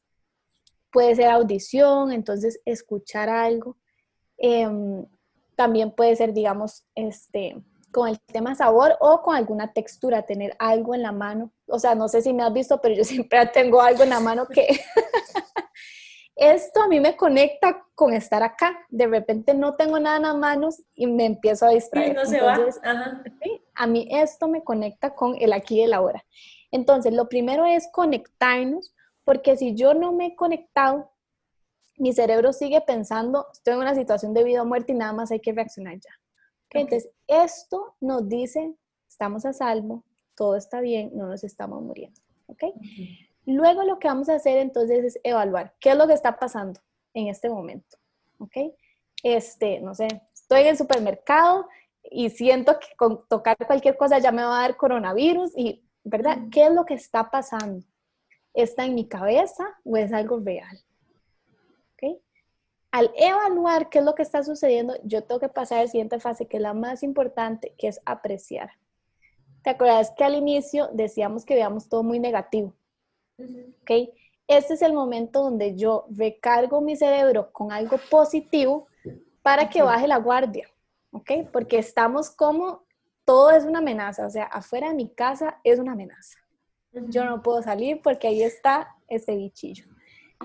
[0.92, 3.78] puede ser audición, entonces escuchar algo.
[4.38, 5.06] Em,
[5.56, 7.56] también puede ser, digamos, este,
[7.92, 11.52] con el tema sabor o con alguna textura, tener algo en la mano.
[11.68, 14.20] O sea, no sé si me has visto, pero yo siempre tengo algo en la
[14.20, 14.68] mano que...
[16.36, 18.86] Esto a mí me conecta con estar acá.
[18.90, 22.16] De repente no tengo nada en las manos y me empiezo a distraer.
[22.16, 22.58] no se va.
[23.76, 26.24] a mí esto me conecta con el aquí y el ahora.
[26.72, 28.94] Entonces, lo primero es conectarnos
[29.24, 31.12] porque si yo no me he conectado,
[31.98, 35.32] mi cerebro sigue pensando, estoy en una situación de vida o muerte y nada más
[35.32, 36.10] hay que reaccionar ya.
[36.72, 38.76] Entonces, esto nos dice,
[39.08, 40.04] estamos a salvo,
[40.36, 42.20] todo está bien, no nos estamos muriendo.
[42.48, 42.74] ¿okay?
[43.46, 46.80] Luego lo que vamos a hacer entonces es evaluar qué es lo que está pasando
[47.14, 47.98] en este momento.
[48.40, 48.74] ¿ok?
[49.24, 51.68] Este, no sé, estoy en el supermercado
[52.04, 56.38] y siento que con tocar cualquier cosa ya me va a dar coronavirus y, ¿verdad?
[56.52, 57.86] ¿Qué es lo que está pasando?
[58.54, 60.80] está en mi cabeza o es algo real.
[61.94, 62.20] ¿Okay?
[62.92, 66.20] Al evaluar qué es lo que está sucediendo, yo tengo que pasar a la siguiente
[66.20, 68.72] fase, que es la más importante, que es apreciar.
[69.64, 72.74] ¿Te acuerdas que al inicio decíamos que veamos todo muy negativo?
[73.38, 74.10] ¿Ok?
[74.48, 78.88] Este es el momento donde yo recargo mi cerebro con algo positivo
[79.42, 80.70] para que baje la guardia.
[81.12, 81.32] ¿Ok?
[81.52, 82.84] Porque estamos como
[83.26, 86.44] todo es una amenaza, o sea, afuera de mi casa es una amenaza
[86.94, 89.86] yo no puedo salir porque ahí está ese bichillo.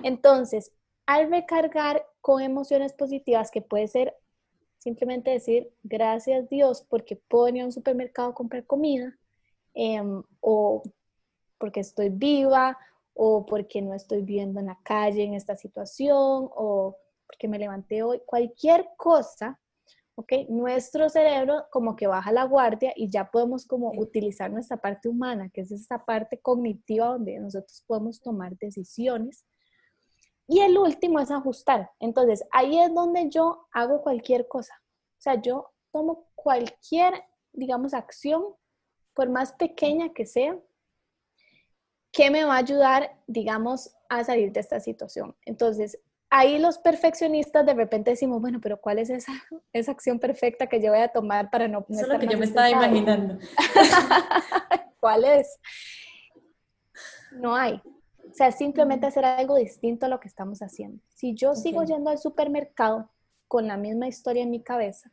[0.03, 0.71] Entonces,
[1.05, 4.15] al recargar con emociones positivas, que puede ser
[4.77, 9.17] simplemente decir gracias Dios porque puedo ir a un supermercado a comprar comida,
[9.73, 10.83] em, o
[11.59, 12.77] porque estoy viva,
[13.13, 18.01] o porque no estoy viviendo en la calle en esta situación, o porque me levanté
[18.01, 19.59] hoy, cualquier cosa
[20.19, 20.33] ¿ok?
[20.49, 25.49] Nuestro cerebro como que baja la guardia y ya podemos como utilizar nuestra parte humana,
[25.49, 29.45] que es esa parte cognitiva donde nosotros podemos tomar decisiones.
[30.45, 31.89] Y el último es ajustar.
[32.01, 34.73] Entonces, ahí es donde yo hago cualquier cosa.
[34.83, 37.13] O sea, yo tomo cualquier,
[37.53, 38.43] digamos, acción,
[39.13, 40.59] por más pequeña que sea,
[42.11, 45.35] que me va a ayudar, digamos, a salir de esta situación.
[45.45, 49.33] Entonces, ahí los perfeccionistas de repente decimos, bueno, pero ¿cuál es esa,
[49.73, 51.85] esa acción perfecta que yo voy a tomar para no...
[51.89, 53.37] Eso es lo que yo me estaba imaginando.
[54.99, 55.59] ¿Cuál es?
[57.31, 57.81] No hay.
[58.29, 61.01] O sea, simplemente hacer algo distinto a lo que estamos haciendo.
[61.15, 63.09] Si yo sigo yendo al supermercado
[63.47, 65.11] con la misma historia en mi cabeza,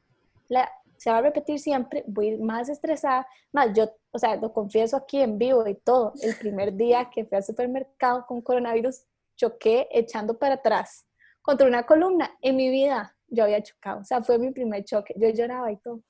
[0.49, 4.35] la, se va a repetir siempre, voy a ir más estresada, más yo, o sea,
[4.37, 8.41] lo confieso aquí en vivo y todo, el primer día que fui al supermercado con
[8.41, 9.05] coronavirus,
[9.37, 11.07] choqué echando para atrás
[11.43, 12.35] contra una columna.
[12.41, 15.77] En mi vida yo había chocado, o sea, fue mi primer choque, yo lloraba y
[15.77, 16.01] todo.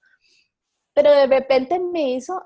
[0.95, 2.41] Pero de repente me hizo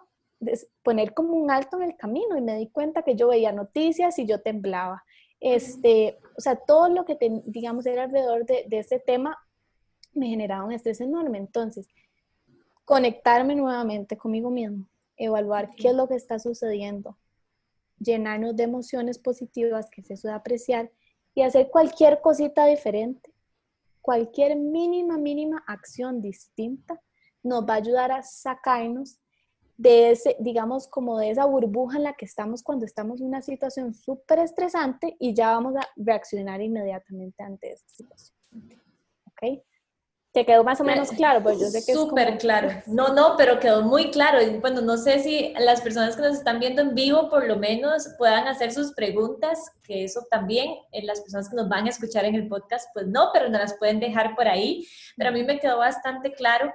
[0.82, 4.18] poner como un alto en el camino y me di cuenta que yo veía noticias
[4.18, 5.04] y yo temblaba.
[5.40, 9.36] Este, o sea, todo lo que, digamos, era alrededor de, de este tema
[10.14, 11.36] me generaba un estrés enorme.
[11.36, 11.86] Entonces,
[12.86, 14.86] conectarme nuevamente conmigo mismo,
[15.20, 17.18] evaluar qué es lo que está sucediendo,
[17.98, 20.90] llenarnos de emociones positivas, que es eso de apreciar,
[21.34, 23.32] y hacer cualquier cosita diferente,
[24.00, 27.00] cualquier mínima, mínima acción distinta,
[27.42, 29.20] nos va a ayudar a sacarnos
[29.76, 33.40] de ese, digamos, como de esa burbuja en la que estamos cuando estamos en una
[33.40, 38.36] situación súper estresante y ya vamos a reaccionar inmediatamente ante esa situación.
[39.26, 39.62] ¿Ok?
[40.32, 42.70] Te quedó más o menos claro, pues yo sé que Súper claro.
[42.86, 44.40] No, no, pero quedó muy claro.
[44.40, 47.56] Y bueno, no sé si las personas que nos están viendo en vivo por lo
[47.56, 51.90] menos puedan hacer sus preguntas, que eso también, en las personas que nos van a
[51.90, 54.86] escuchar en el podcast, pues no, pero nos las pueden dejar por ahí.
[55.16, 56.72] Pero a mí me quedó bastante claro.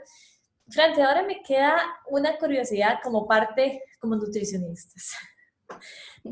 [0.68, 1.78] Frante, ahora me queda
[2.10, 5.14] una curiosidad como parte, como nutricionistas.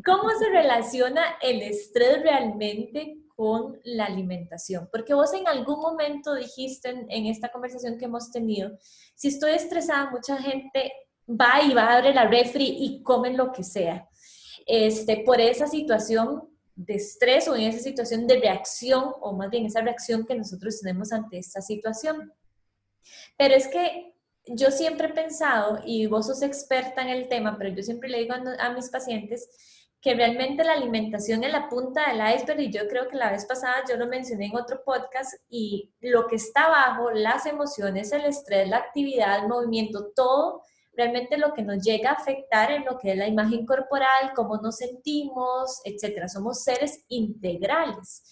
[0.06, 4.90] ¿Cómo se relaciona el estrés realmente con la alimentación?
[4.92, 8.78] Porque vos en algún momento dijiste en, esta conversación que hemos tenido,
[9.16, 10.92] si estoy estresada, mucha gente
[11.28, 14.08] va y va a abrir la refri y comen lo que sea.
[14.66, 19.66] Este, por esa situación de estrés o en esa situación de reacción, o más bien
[19.66, 22.34] esa reacción que nosotros tenemos ante esta situación.
[23.38, 24.13] Pero es que
[24.48, 28.20] yo siempre he pensado, y vos sos experta en el tema, pero yo siempre le
[28.20, 29.50] digo a, a mis pacientes
[30.02, 33.46] que realmente la alimentación es la punta del iceberg y yo creo que la vez
[33.46, 38.26] pasada yo lo mencioné en otro podcast y lo que está abajo, las emociones, el
[38.26, 40.62] estrés, la actividad, el movimiento, todo
[40.96, 44.58] realmente lo que nos llega a afectar en lo que es la imagen corporal, cómo
[44.58, 46.28] nos sentimos, etcétera.
[46.28, 48.24] Somos seres integrales.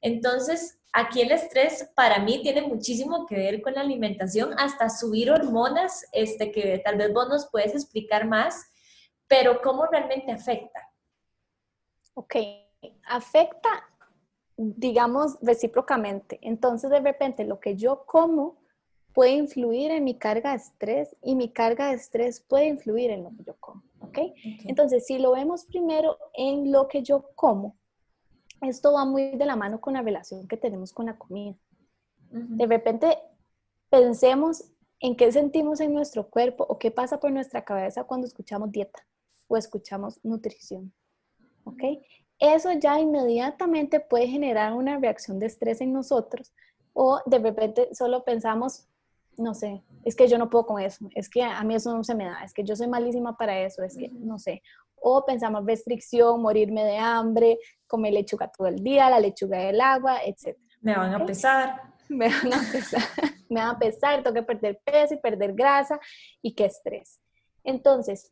[0.00, 5.30] Entonces, aquí el estrés para mí tiene muchísimo que ver con la alimentación, hasta subir
[5.30, 8.64] hormonas, este, que tal vez vos nos puedes explicar más,
[9.28, 10.80] pero cómo realmente afecta.
[12.14, 12.36] Ok,
[13.04, 13.68] afecta,
[14.56, 16.38] digamos, recíprocamente.
[16.42, 18.56] Entonces, de repente, lo que yo como
[19.12, 23.24] puede influir en mi carga de estrés y mi carga de estrés puede influir en
[23.24, 23.82] lo que yo como.
[24.00, 24.18] ¿ok?
[24.66, 27.76] Entonces, si lo vemos primero en lo que yo como,
[28.60, 31.54] esto va muy de la mano con la relación que tenemos con la comida.
[32.30, 33.18] De repente,
[33.88, 34.64] pensemos
[35.00, 39.06] en qué sentimos en nuestro cuerpo o qué pasa por nuestra cabeza cuando escuchamos dieta
[39.48, 40.92] o escuchamos nutrición.
[41.64, 41.82] ¿ok?
[42.38, 46.52] Eso ya inmediatamente puede generar una reacción de estrés en nosotros
[46.92, 48.88] o de repente solo pensamos,
[49.38, 52.04] no sé, es que yo no puedo con eso, es que a mí eso no
[52.04, 54.62] se me da, es que yo soy malísima para eso, es que no sé.
[54.94, 60.18] O pensamos restricción, morirme de hambre, comer lechuga todo el día, la lechuga del agua,
[60.24, 60.56] etc.
[60.80, 61.82] Me van a pesar.
[62.08, 63.02] Me van a pesar,
[63.48, 65.98] me van a pesar, tengo que perder peso y perder grasa
[66.40, 67.20] y qué estrés.
[67.64, 68.30] Entonces,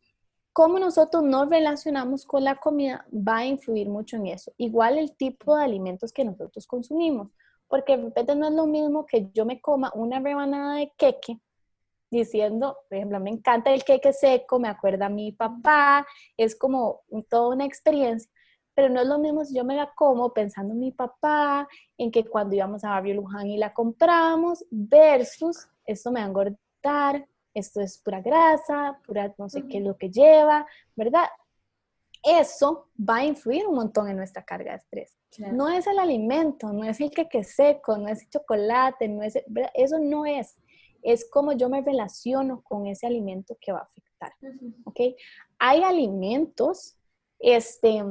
[0.52, 4.52] cómo nosotros nos relacionamos con la comida va a influir mucho en eso.
[4.56, 7.32] Igual el tipo de alimentos que nosotros consumimos,
[7.68, 11.40] porque de repente no es lo mismo que yo me coma una rebanada de queque
[12.10, 17.02] diciendo, por ejemplo, me encanta el queque seco, me acuerda a mi papá, es como
[17.28, 18.30] toda una experiencia,
[18.74, 22.10] pero no es lo mismo si yo me la como pensando en mi papá, en
[22.10, 27.28] que cuando íbamos a Barrio Luján y la compramos, versus esto me va a engordar,
[27.52, 31.26] esto es pura grasa, pura no sé qué es lo que lleva, ¿verdad?
[32.24, 35.18] Eso va a influir un montón en nuestra carga de estrés.
[35.52, 39.38] No es el alimento, no es el queque seco, no es el chocolate, no es,
[39.74, 40.56] eso no es.
[41.02, 44.32] Es como yo me relaciono con ese alimento que va a afectar.
[44.84, 45.00] ¿Ok?
[45.58, 46.96] Hay alimentos
[47.38, 48.02] este,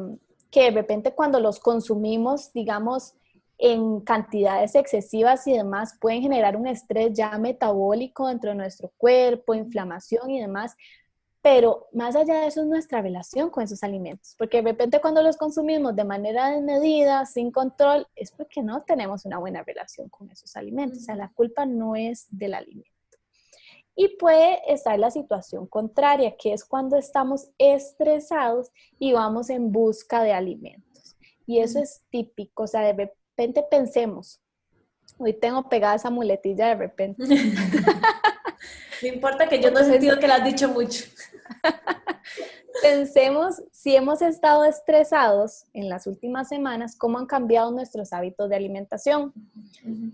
[0.51, 3.15] que de repente cuando los consumimos, digamos,
[3.57, 9.53] en cantidades excesivas y demás pueden generar un estrés ya metabólico dentro de nuestro cuerpo,
[9.53, 10.75] inflamación y demás.
[11.43, 15.21] Pero más allá de eso es nuestra relación con esos alimentos, porque de repente cuando
[15.21, 20.31] los consumimos de manera desmedida, sin control, es porque no tenemos una buena relación con
[20.31, 20.99] esos alimentos.
[20.99, 22.89] O sea, la culpa no es del alimento.
[23.93, 30.23] Y puede estar la situación contraria, que es cuando estamos estresados y vamos en busca
[30.23, 31.17] de alimentos.
[31.45, 34.41] Y eso es típico, o sea, de repente pensemos,
[35.17, 37.21] hoy tengo pegada esa muletilla de repente.
[39.03, 41.03] no importa que yo no he sentido que la has dicho mucho.
[42.81, 48.55] Pensemos si hemos estado estresados en las últimas semanas, cómo han cambiado nuestros hábitos de
[48.55, 49.33] alimentación.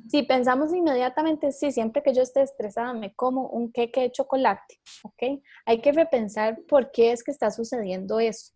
[0.10, 4.80] Si pensamos inmediatamente, sí, siempre que yo esté estresada me como un queque de chocolate,
[5.04, 5.42] ¿ok?
[5.66, 8.54] Hay que repensar por qué es que está sucediendo eso.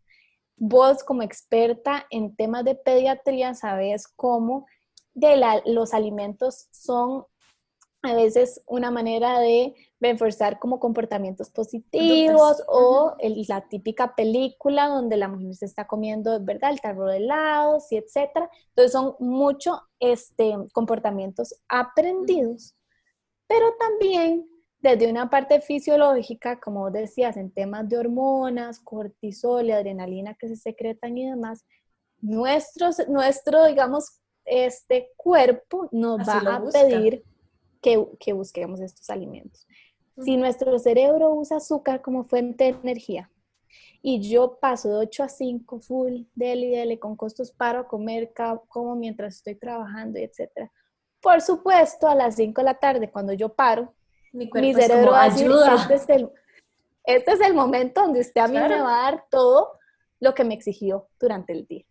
[0.57, 4.65] Vos como experta en temas de pediatría sabes cómo
[5.13, 7.25] de los alimentos son
[8.03, 13.15] a veces una manera de reforzar como comportamientos positivos o
[13.47, 16.71] la típica película donde la mujer se está comiendo, ¿verdad?
[16.71, 18.49] El tarro de helados y etcétera.
[18.69, 22.75] Entonces son muchos este, comportamientos aprendidos,
[23.47, 24.49] pero también
[24.79, 30.57] desde una parte fisiológica, como decías, en temas de hormonas, cortisol y adrenalina que se
[30.57, 31.63] secretan y demás,
[32.19, 37.23] nuestros, nuestro, digamos, este cuerpo nos va a pedir
[37.83, 39.67] que, que busquemos estos alimentos.
[40.23, 43.29] Si nuestro cerebro usa azúcar como fuente de energía
[44.01, 48.33] y yo paso de 8 a 5 full, dele y dele, con costos paro comer,
[48.67, 50.69] como mientras estoy trabajando, etc.,
[51.21, 53.93] Por supuesto, a las 5 de la tarde, cuando yo paro,
[54.31, 55.75] Mi mi cerebro como, va a decir, ayuda.
[55.75, 56.31] este es, el,
[57.05, 59.79] este es el momento donde usted a mí me va a dar todo
[60.19, 61.85] lo que me exigió durante el día.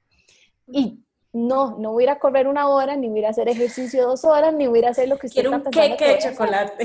[0.68, 1.02] Y
[1.32, 3.48] no, no voy a ir a correr una hora, ni voy a ir a hacer
[3.48, 5.72] ejercicio dos horas, ni voy a ir a hacer lo que usted Quiero está un
[5.72, 6.84] pensando queque de chocolate.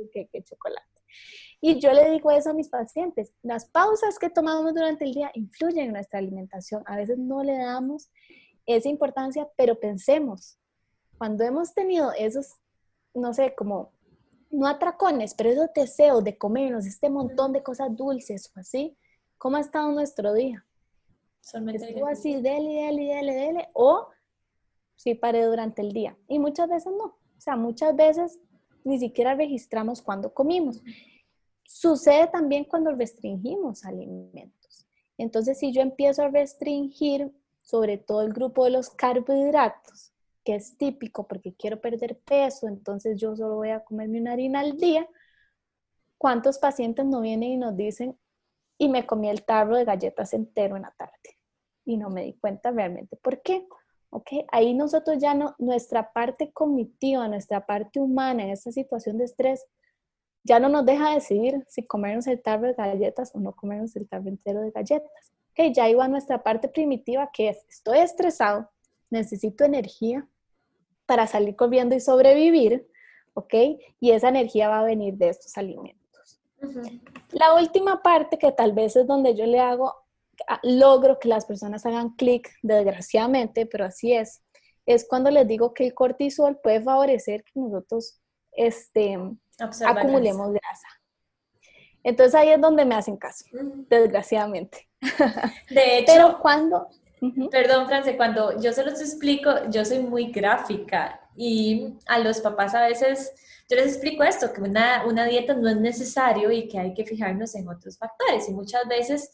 [0.00, 0.86] Un queque de chocolate.
[1.60, 3.34] Y yo le digo eso a mis pacientes.
[3.42, 6.82] Las pausas que tomamos durante el día influyen en nuestra alimentación.
[6.86, 8.10] A veces no le damos
[8.64, 10.58] esa importancia, pero pensemos,
[11.16, 12.54] cuando hemos tenido esos,
[13.12, 13.92] no sé, como,
[14.50, 18.96] no atracones, pero esos deseos de comernos este montón de cosas dulces o así,
[19.36, 20.64] ¿cómo ha estado nuestro día?
[21.40, 24.08] Solamente Estuvo así, dele, dele, dele, dele, o
[24.96, 26.16] sí paré durante el día.
[26.28, 27.04] Y muchas veces no.
[27.04, 28.38] O sea, muchas veces
[28.84, 30.82] ni siquiera registramos cuando comimos.
[31.64, 34.86] Sucede también cuando restringimos alimentos.
[35.16, 37.32] Entonces, si yo empiezo a restringir
[37.62, 40.12] sobre todo el grupo de los carbohidratos,
[40.44, 44.60] que es típico porque quiero perder peso, entonces yo solo voy a comerme una harina
[44.60, 45.06] al día,
[46.16, 48.16] ¿cuántos pacientes no vienen y nos dicen,
[48.78, 51.36] y me comí el tarro de galletas entero en la tarde?
[51.84, 53.66] Y no me di cuenta realmente por qué.
[54.10, 54.30] ¿Ok?
[54.52, 59.66] Ahí nosotros ya no, nuestra parte cognitiva, nuestra parte humana en esta situación de estrés,
[60.44, 64.08] ya no nos deja decidir si comernos el tarro de galletas o no comernos el
[64.08, 65.32] tarro entero de galletas.
[65.50, 65.72] ¿Ok?
[65.74, 68.70] Ya iba nuestra parte primitiva que es, estoy estresado,
[69.10, 70.26] necesito energía
[71.08, 72.86] para salir corriendo y sobrevivir,
[73.32, 73.54] ¿ok?
[73.98, 75.97] Y esa energía va a venir de estos alimentos.
[77.30, 79.94] La última parte que tal vez es donde yo le hago,
[80.46, 84.42] a- logro que las personas hagan clic, desgraciadamente, pero así es,
[84.86, 88.20] es cuando les digo que el cortisol puede favorecer que nosotros
[88.52, 89.18] este,
[89.62, 90.88] Observa acumulemos grasa.
[92.02, 93.44] Entonces ahí es donde me hacen caso,
[93.88, 94.88] desgraciadamente.
[95.70, 96.88] De hecho, Pero cuando...
[97.50, 102.74] Perdón, France, cuando yo se los explico, yo soy muy gráfica y a los papás
[102.74, 103.32] a veces
[103.68, 107.04] yo les explico esto, que una, una dieta no es necesario y que hay que
[107.04, 109.30] fijarnos en otros factores y muchas veces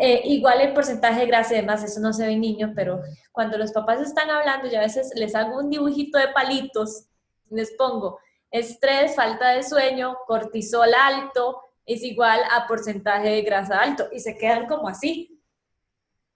[0.00, 3.02] eh, igual el porcentaje de grasa y demás, eso no se ve en niños, pero
[3.32, 7.06] cuando los papás están hablando, yo a veces les hago un dibujito de palitos,
[7.50, 8.20] les pongo
[8.50, 14.36] estrés, falta de sueño, cortisol alto, es igual a porcentaje de grasa alto y se
[14.36, 15.37] quedan como así.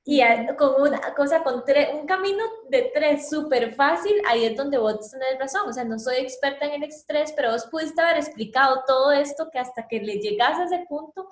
[0.04, 0.20] Y
[0.58, 5.10] con una cosa, con tre- un camino de tres súper fácil, ahí es donde vos
[5.10, 5.68] tenés razón.
[5.68, 9.48] O sea, no soy experta en el estrés, pero vos pudiste haber explicado todo esto
[9.52, 11.28] que hasta que le llegas a ese punto,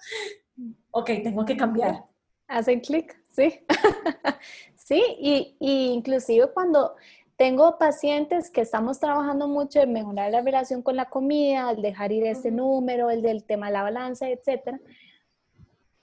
[0.92, 2.04] ok, tengo que cambiar.
[2.46, 3.64] Hacen clic, sí.
[4.76, 6.94] sí, y, y inclusive cuando
[7.36, 12.12] tengo pacientes que estamos trabajando mucho en mejorar la relación con la comida, el dejar
[12.12, 14.78] ir ese número, el del tema de la balanza, etcétera.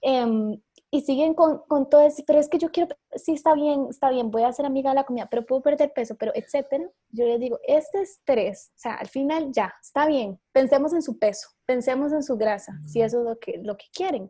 [0.01, 0.59] em,
[0.89, 4.09] y siguen con, con todo eso, pero es que yo quiero, sí, está bien, está
[4.09, 6.89] bien, voy a ser amiga de la comida, pero puedo perder peso, pero etcétera.
[7.09, 11.19] Yo les digo, este estrés, o sea, al final ya, está bien, pensemos en su
[11.19, 14.29] peso, pensemos en su grasa, si eso es lo que, lo que quieren.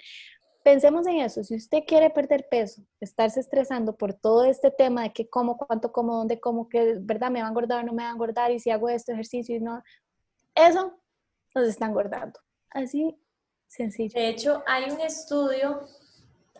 [0.64, 5.14] Pensemos en eso, si usted quiere perder peso, estarse estresando por todo este tema de
[5.14, 7.30] qué como, cuánto como, dónde como, que, ¿verdad?
[7.30, 9.56] Me va a engordar o no me va a engordar, y si hago este ejercicio
[9.56, 9.82] y no,
[10.56, 11.00] eso
[11.54, 12.40] nos está engordando.
[12.72, 13.16] Así,
[13.68, 14.20] sencillo.
[14.20, 15.88] De hecho, hay un estudio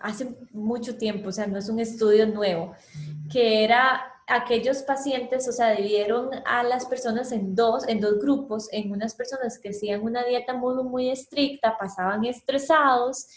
[0.02, 2.74] hace mucho tiempo, o sea, no es un estudio nuevo,
[3.32, 8.68] que era aquellos pacientes, o sea, dividieron a las personas en dos, en dos grupos,
[8.72, 13.28] en unas personas que hacían una dieta muy, muy estricta, pasaban estresados,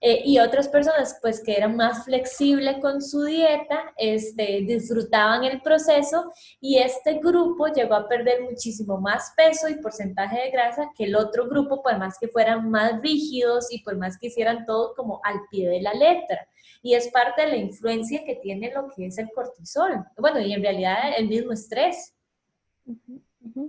[0.00, 5.60] eh, y otras personas, pues, que eran más flexibles con su dieta, este, disfrutaban el
[5.62, 11.04] proceso, y este grupo llegó a perder muchísimo más peso y porcentaje de grasa que
[11.04, 14.94] el otro grupo, por más que fueran más rígidos y por más que hicieran todo
[14.94, 16.46] como al pie de la letra.
[16.82, 20.04] Y es parte de la influencia que tiene lo que es el cortisol.
[20.18, 22.14] Bueno, y en realidad el mismo estrés.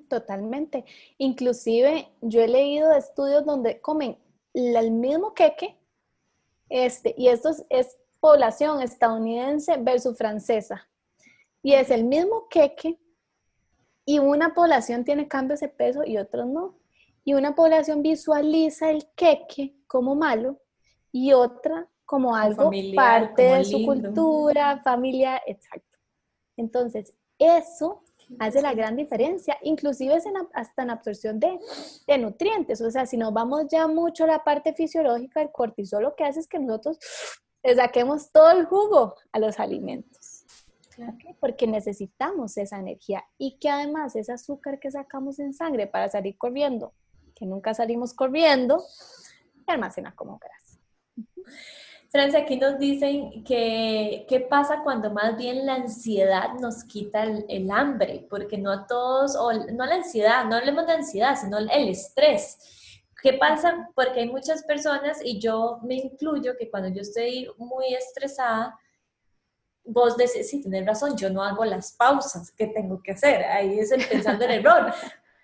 [0.09, 0.85] Totalmente.
[1.17, 4.17] Inclusive yo he leído estudios donde comen
[4.53, 5.77] el mismo queque,
[6.69, 10.87] este, y esto es, es población estadounidense versus francesa.
[11.61, 12.99] Y es el mismo queque
[14.05, 16.79] y una población tiene cambios de peso y otros no.
[17.23, 20.61] Y una población visualiza el queque como malo
[21.11, 25.99] y otra como algo familiar, parte como de su cultura, familiar, exacto.
[26.55, 28.01] Entonces, eso
[28.39, 31.59] hace la gran diferencia, inclusive es en, hasta en absorción de,
[32.07, 32.81] de, nutrientes.
[32.81, 36.23] O sea, si nos vamos ya mucho a la parte fisiológica, el cortisol lo que
[36.23, 36.99] hace es que nosotros
[37.63, 40.45] le saquemos todo el jugo a los alimentos.
[40.95, 41.13] Claro.
[41.13, 41.35] ¿okay?
[41.39, 46.37] Porque necesitamos esa energía y que además ese azúcar que sacamos en sangre para salir
[46.37, 46.93] corriendo,
[47.35, 50.79] que nunca salimos corriendo, se almacena como grasa.
[52.09, 57.69] Francia, aquí nos dicen que qué pasa cuando más bien la ansiedad nos quita el,
[57.69, 61.89] hambre, porque no a todos, o no la ansiedad, no hablemos de ansiedad, sino el
[61.89, 62.57] estrés.
[63.21, 63.89] ¿Qué pasa?
[63.93, 68.79] Porque hay muchas personas, y yo me incluyo, que cuando yo estoy muy estresada,
[69.83, 73.79] vos decís, sí, tenés razón, yo no hago las pausas que tengo que hacer, ahí
[73.79, 74.93] es el pensando en el error,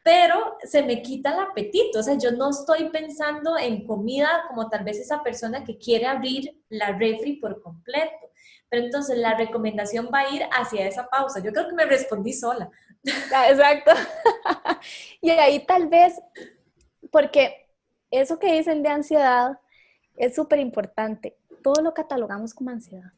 [0.03, 4.69] pero se me quita el apetito, o sea, yo no estoy pensando en comida como
[4.69, 8.29] tal vez esa persona que quiere abrir la refri por completo.
[8.67, 11.39] Pero entonces la recomendación va a ir hacia esa pausa.
[11.39, 12.69] Yo creo que me respondí sola.
[13.03, 13.91] Exacto.
[15.21, 16.19] y ahí tal vez,
[17.09, 17.69] porque
[18.11, 19.59] eso que dicen de ansiedad
[20.17, 21.37] es súper importante.
[21.61, 23.13] Todo lo catalogamos como ansiedad.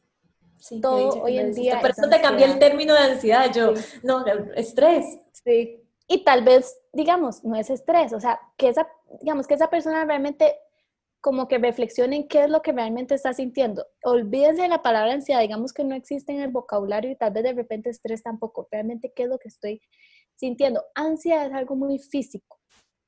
[0.58, 1.80] Sí, todo hoy en día.
[1.80, 3.52] Por eso te cambié el término de ansiedad.
[3.52, 4.24] Yo, no,
[4.54, 5.18] estrés.
[5.32, 8.88] Sí, y tal vez, digamos, no es estrés, o sea, que esa,
[9.20, 10.56] digamos, que esa persona realmente
[11.20, 13.84] como que reflexione en qué es lo que realmente está sintiendo.
[14.04, 17.42] Olvídense de la palabra ansiedad, digamos que no existe en el vocabulario y tal vez
[17.42, 18.68] de repente estrés tampoco.
[18.70, 19.82] Realmente, ¿qué es lo que estoy
[20.36, 20.84] sintiendo?
[20.94, 22.60] Ansiedad es algo muy físico.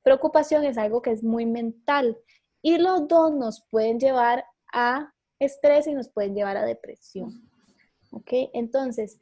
[0.02, 2.18] Preocupación es algo que es muy mental.
[2.60, 7.48] Y los dos nos pueden llevar a estrés y nos pueden llevar a depresión.
[8.10, 8.32] ¿Ok?
[8.52, 9.20] Entonces,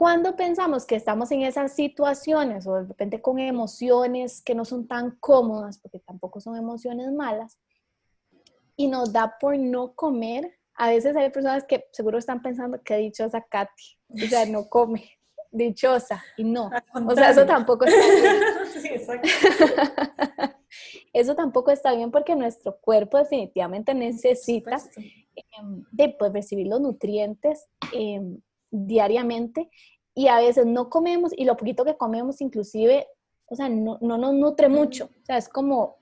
[0.00, 4.88] cuando pensamos que estamos en esas situaciones o de repente con emociones que no son
[4.88, 7.58] tan cómodas, porque tampoco son emociones malas,
[8.76, 12.96] y nos da por no comer, a veces hay personas que seguro están pensando que
[12.96, 15.18] dichosa Katy, o sea, no come,
[15.50, 16.70] dichosa, y no.
[17.06, 19.20] O sea, eso tampoco está bien.
[21.12, 24.78] eso tampoco está bien porque nuestro cuerpo definitivamente necesita
[25.58, 28.40] em, de pues, recibir los nutrientes em,
[28.70, 29.70] diariamente
[30.14, 33.06] y a veces no comemos y lo poquito que comemos inclusive,
[33.46, 35.98] o sea, no, nos nutre mucho, o sea, es como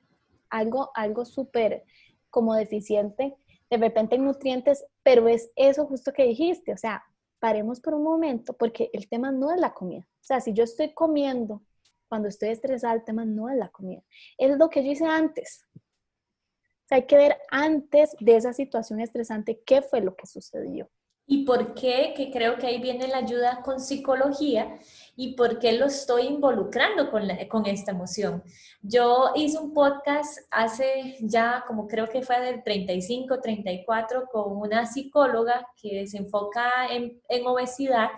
[0.50, 1.84] algo, algo súper
[2.30, 3.36] como deficiente
[3.70, 7.02] de repente en nutrientes, pero es eso justo que dijiste, o sea,
[7.38, 10.64] paremos por un momento porque el tema no es la comida, o sea, si yo
[10.64, 11.62] estoy comiendo
[12.08, 14.02] cuando estoy estresada, el tema no es la comida,
[14.38, 15.66] es lo que yo hice antes.
[15.74, 20.88] O sea, hay que ver antes de esa situación estresante qué fue lo que sucedió
[21.30, 24.78] y por qué, que creo que ahí viene la ayuda con psicología
[25.14, 28.42] y por qué lo estoy involucrando con, con esta emoción.
[28.80, 34.86] Yo hice un podcast hace ya como creo que fue del 35, 34 con una
[34.86, 38.08] psicóloga que se enfoca en, en obesidad,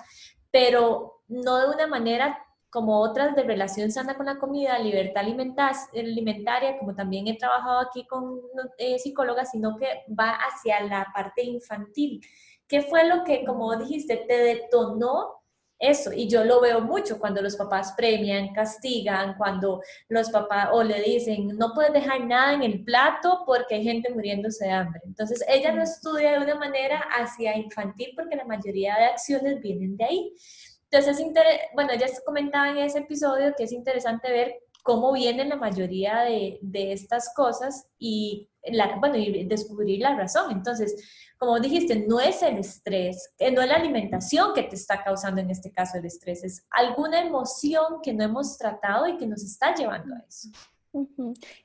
[0.52, 2.38] pero no de una manera
[2.70, 8.06] como otras de relación sana con la comida, libertad alimentaria, como también he trabajado aquí
[8.06, 8.40] con
[8.78, 12.20] eh, psicólogas, sino que va hacia la parte infantil.
[12.71, 15.43] ¿Qué fue lo que, como dijiste, te detonó
[15.77, 16.12] eso?
[16.12, 21.03] Y yo lo veo mucho cuando los papás premian, castigan, cuando los papás o le
[21.03, 25.01] dicen, no puedes dejar nada en el plato porque hay gente muriéndose de hambre.
[25.05, 29.97] Entonces, ella no estudia de una manera hacia infantil porque la mayoría de acciones vienen
[29.97, 30.33] de ahí.
[30.89, 31.27] Entonces,
[31.75, 34.55] bueno, ya comentaba en ese episodio que es interesante ver
[34.85, 40.53] cómo viene la mayoría de, de estas cosas y, la, bueno, y descubrir la razón.
[40.53, 40.95] Entonces,
[41.41, 45.49] como dijiste, no es el estrés, no es la alimentación que te está causando en
[45.49, 49.74] este caso el estrés, es alguna emoción que no hemos tratado y que nos está
[49.74, 50.51] llevando a eso.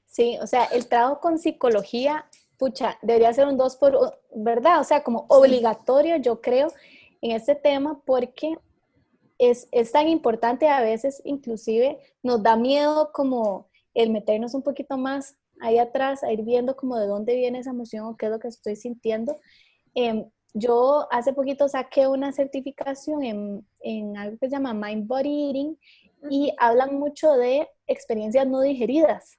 [0.05, 2.25] Sí, o sea, el trabajo con psicología,
[2.57, 4.79] pucha, debería ser un dos por, ¿verdad?
[4.79, 6.71] O sea, como obligatorio, yo creo,
[7.21, 8.57] en este tema, porque
[9.37, 14.97] es, es tan importante a veces, inclusive, nos da miedo como el meternos un poquito
[14.97, 18.31] más ahí atrás, a ir viendo como de dónde viene esa emoción o qué es
[18.31, 19.37] lo que estoy sintiendo.
[19.95, 25.47] Em, yo hace poquito saqué una certificación en, en, algo que se llama Mind Body
[25.47, 25.77] Eating
[26.29, 29.37] y hablan mucho de experiencias no digeridas.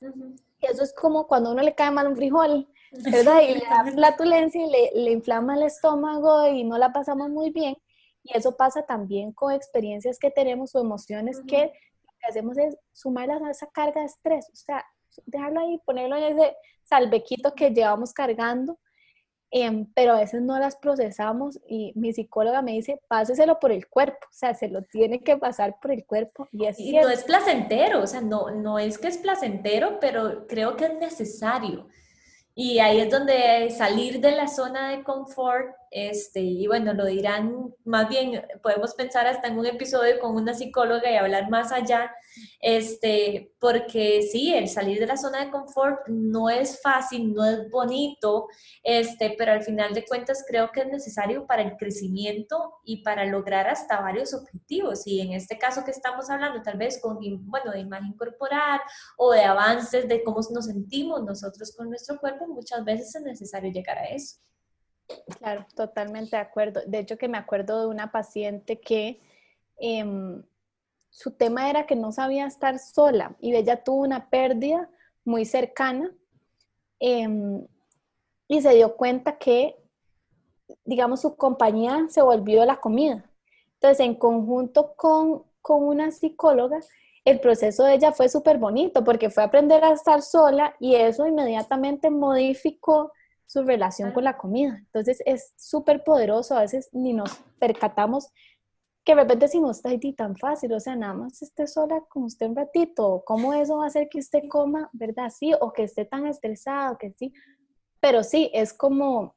[0.00, 3.40] Y eso es como cuando a uno le cae mal un frijol, ¿verdad?
[3.42, 7.50] Y le da flatulencia y le, le inflama el estómago y no la pasamos muy
[7.50, 7.76] bien.
[8.22, 11.72] Y eso pasa también con experiencias que tenemos o emociones que
[12.04, 14.48] lo que hacemos es sumarlas a esa carga de estrés.
[14.50, 14.84] O sea,
[15.26, 18.78] dejarlo ahí, ponerlo en ese salvequito que llevamos cargando
[19.56, 23.86] Em, pero a veces no las procesamos y mi psicóloga me dice, páseselo por el
[23.86, 26.48] cuerpo, o sea, se lo tiene que pasar por el cuerpo.
[26.50, 30.76] Y, y no es placentero, o sea, no, no es que es placentero, pero creo
[30.76, 31.86] que es necesario.
[32.56, 37.72] Y ahí es donde salir de la zona de confort este, y bueno, lo dirán,
[37.84, 42.12] más bien podemos pensar hasta en un episodio con una psicóloga y hablar más allá,
[42.58, 47.70] este, porque sí, el salir de la zona de confort no es fácil, no es
[47.70, 48.48] bonito,
[48.82, 53.24] este, pero al final de cuentas creo que es necesario para el crecimiento y para
[53.24, 55.06] lograr hasta varios objetivos.
[55.06, 58.80] Y en este caso que estamos hablando, tal vez con, bueno, de imagen corporal
[59.16, 63.70] o de avances de cómo nos sentimos nosotros con nuestro cuerpo, muchas veces es necesario
[63.70, 64.38] llegar a eso.
[65.38, 66.80] Claro, totalmente de acuerdo.
[66.86, 69.20] De hecho, que me acuerdo de una paciente que
[69.78, 70.42] em,
[71.10, 74.88] su tema era que no sabía estar sola y ella tuvo una pérdida
[75.24, 76.12] muy cercana
[77.00, 77.66] em,
[78.48, 79.76] y se dio cuenta que,
[80.84, 83.24] digamos, su compañía se volvió la comida.
[83.74, 86.80] Entonces, en conjunto con, con una psicóloga,
[87.24, 91.26] el proceso de ella fue súper bonito porque fue aprender a estar sola y eso
[91.26, 93.12] inmediatamente modificó
[93.46, 94.78] su relación con la comida.
[94.78, 98.30] Entonces es súper poderoso, a veces ni nos percatamos
[99.04, 102.02] que de repente si no está ahí tan fácil, o sea, nada más esté sola
[102.08, 105.30] con usted un ratito, ¿cómo eso va a hacer que usted coma, verdad?
[105.30, 107.32] Sí, o que esté tan estresado, que sí,
[108.00, 109.36] pero sí, es como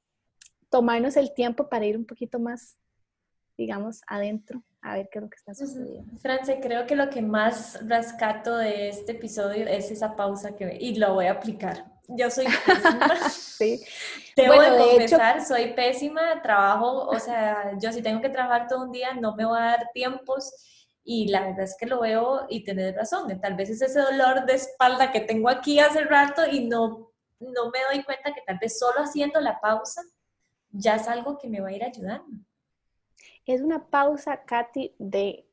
[0.70, 2.78] tomarnos el tiempo para ir un poquito más,
[3.58, 6.18] digamos, adentro, a ver qué es lo que está sucediendo.
[6.18, 10.96] France, creo que lo que más rescato de este episodio es esa pausa que, y
[10.96, 13.20] lo voy a aplicar yo soy pésima.
[13.30, 13.84] sí.
[14.36, 18.84] Te voy a confesar, soy pésima, trabajo, o sea, yo si tengo que trabajar todo
[18.84, 20.52] un día no me voy a dar tiempos
[21.04, 24.46] y la verdad es que lo veo y tenés razón, tal vez es ese dolor
[24.46, 28.60] de espalda que tengo aquí hace rato y no, no me doy cuenta que tal
[28.60, 30.02] vez solo haciendo la pausa
[30.70, 32.44] ya es algo que me va a ir ayudando.
[33.46, 35.47] Es una pausa, Katy, de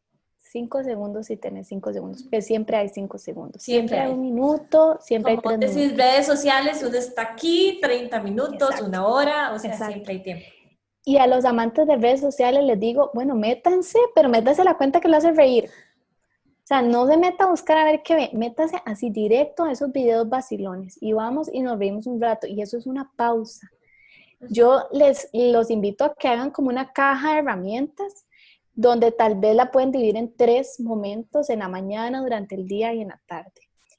[0.44, 3.62] cinco segundos y tenés cinco segundos, que siempre hay cinco segundos.
[3.62, 8.80] Siempre, hay un minuto, siempre hay tres decís, redes sociales, uno está aquí, 30 minutos,
[8.80, 10.44] una hora, o sea, siempre hay tiempo.
[11.04, 14.76] Y a los amantes de redes sociales les digo, bueno, métanse, pero métanse a la
[14.76, 15.68] cuenta que lo hace reír.
[16.64, 19.72] O sea, no se meta a buscar a ver qué ve, métase así directo a
[19.72, 23.68] esos videos vacilones y vamos y nos reímos un rato y eso es una pausa.
[24.48, 28.23] Yo les los invito a que hagan como una caja de herramientas
[28.74, 32.92] donde tal vez la pueden dividir en tres momentos, en la mañana, durante el día
[32.92, 33.52] y en la tarde.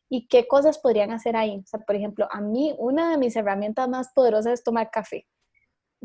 [0.10, 1.60] ¿Y qué cosas podrían hacer ahí?
[1.64, 5.26] O sea, por ejemplo, a mí una de mis herramientas más poderosas es tomar café.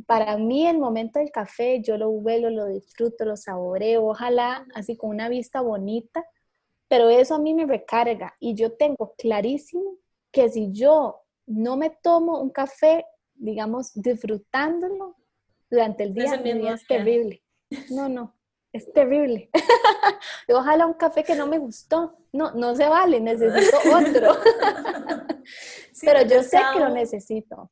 [0.07, 4.97] Para mí el momento del café, yo lo huelo, lo disfruto, lo saboreo, ojalá así
[4.97, 6.25] con una vista bonita,
[6.89, 9.97] pero eso a mí me recarga y yo tengo clarísimo
[10.33, 13.05] que si yo no me tomo un café,
[13.35, 15.17] digamos, disfrutándolo
[15.69, 17.43] durante el día, es terrible.
[17.91, 18.35] No, no,
[18.73, 19.51] es terrible.
[20.49, 22.17] Ojalá un café que no me gustó.
[22.33, 24.41] No, no se vale, necesito otro.
[26.01, 27.71] Pero yo sé que lo necesito.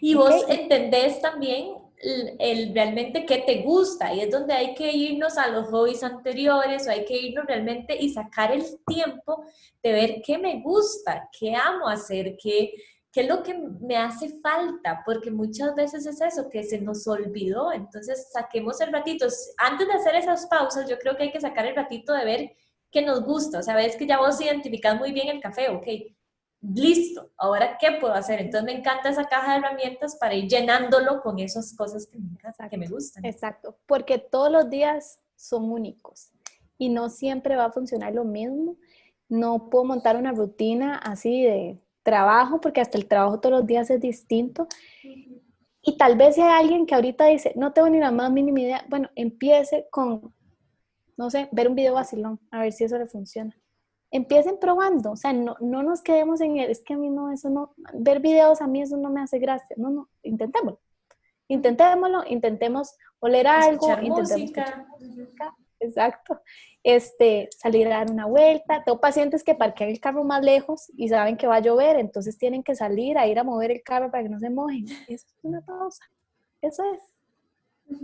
[0.00, 5.36] Y vos entendés también el, realmente qué te gusta y es donde hay que irnos
[5.36, 9.44] a los hobbies anteriores o hay que irnos realmente y sacar el tiempo
[9.82, 12.72] de ver qué me gusta, qué amo hacer, qué,
[13.10, 15.02] ¿Qué es lo que me hace falta?
[15.04, 17.72] Porque muchas veces es eso, que se nos olvidó.
[17.72, 19.26] Entonces, saquemos el ratito.
[19.56, 22.56] Antes de hacer esas pausas, yo creo que hay que sacar el ratito de ver
[22.90, 23.58] qué nos gusta.
[23.58, 25.86] O sea, ves que ya vos identificás muy bien el café, ok.
[26.60, 28.40] Listo, ahora qué puedo hacer.
[28.40, 32.68] Entonces me encanta esa caja de herramientas para ir llenándolo con esas cosas que me,
[32.68, 33.24] que me gustan.
[33.24, 36.32] Exacto, porque todos los días son únicos
[36.76, 38.76] y no siempre va a funcionar lo mismo.
[39.28, 41.78] No puedo montar una rutina así de
[42.08, 44.66] trabajo, porque hasta el trabajo todos los días es distinto.
[45.82, 48.60] Y tal vez si hay alguien que ahorita dice, no tengo ni la más mínima
[48.60, 50.34] idea, bueno, empiece con,
[51.18, 53.54] no sé, ver un video vacilón, a ver si eso le funciona.
[54.10, 57.30] Empiecen probando, o sea, no, no nos quedemos en el, es que a mí no,
[57.30, 60.80] eso no, ver videos a mí eso no me hace gracia, no, no, intentémoslo.
[61.46, 64.86] Intentémoslo, intentemos oler algo, intentemos música.
[65.80, 66.40] Exacto
[66.82, 68.82] este, salir a dar una vuelta.
[68.84, 72.38] Tengo pacientes que parquean el carro más lejos y saben que va a llover, entonces
[72.38, 74.86] tienen que salir a ir a mover el carro para que no se mojen.
[75.06, 76.04] Eso es una pausa.
[76.62, 77.98] Eso es.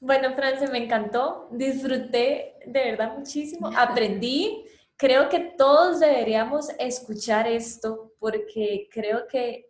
[0.00, 1.48] Bueno, France, me encantó.
[1.50, 3.70] Disfruté de verdad muchísimo.
[3.76, 4.64] Aprendí.
[4.96, 9.66] Creo que todos deberíamos escuchar esto porque creo que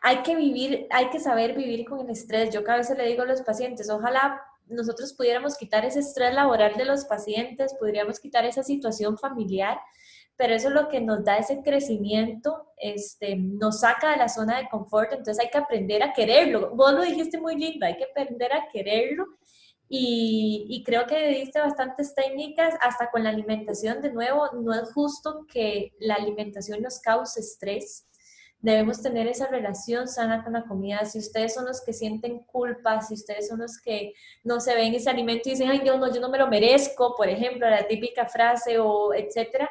[0.00, 2.54] hay que vivir, hay que saber vivir con el estrés.
[2.54, 6.76] Yo cada vez le digo a los pacientes, ojalá nosotros pudiéramos quitar ese estrés laboral
[6.76, 9.78] de los pacientes, podríamos quitar esa situación familiar,
[10.36, 14.58] pero eso es lo que nos da ese crecimiento, este, nos saca de la zona
[14.58, 16.74] de confort, entonces hay que aprender a quererlo.
[16.76, 19.26] Vos lo dijiste muy lindo, hay que aprender a quererlo
[19.88, 24.92] y, y, creo que diste bastantes técnicas, hasta con la alimentación, de nuevo, no es
[24.92, 28.06] justo que la alimentación nos cause estrés.
[28.60, 31.04] Debemos tener esa relación sana con la comida.
[31.04, 34.94] Si ustedes son los que sienten culpa, si ustedes son los que no se ven
[34.94, 37.86] ese alimento y dicen, ay, Dios, no, yo no me lo merezco, por ejemplo, la
[37.86, 39.68] típica frase o etcétera,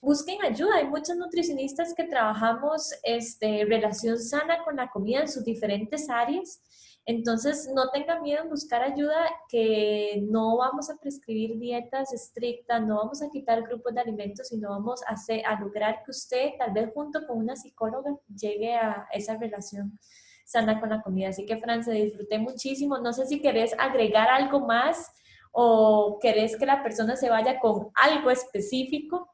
[0.00, 0.76] busquen ayuda.
[0.76, 6.60] Hay muchos nutricionistas que trabajamos este, relación sana con la comida en sus diferentes áreas
[7.06, 12.96] entonces, no tengan miedo en buscar ayuda, que no vamos a prescribir dietas estrictas, no
[12.96, 15.14] vamos a quitar grupos de alimentos, sino vamos a,
[15.46, 19.98] a lograr que usted, tal vez junto con una psicóloga, llegue a esa relación
[20.46, 21.28] sana con la comida.
[21.28, 22.98] Así que, Fran, disfruté muchísimo.
[22.98, 25.12] No sé si querés agregar algo más
[25.52, 29.30] o querés que la persona se vaya con algo específico.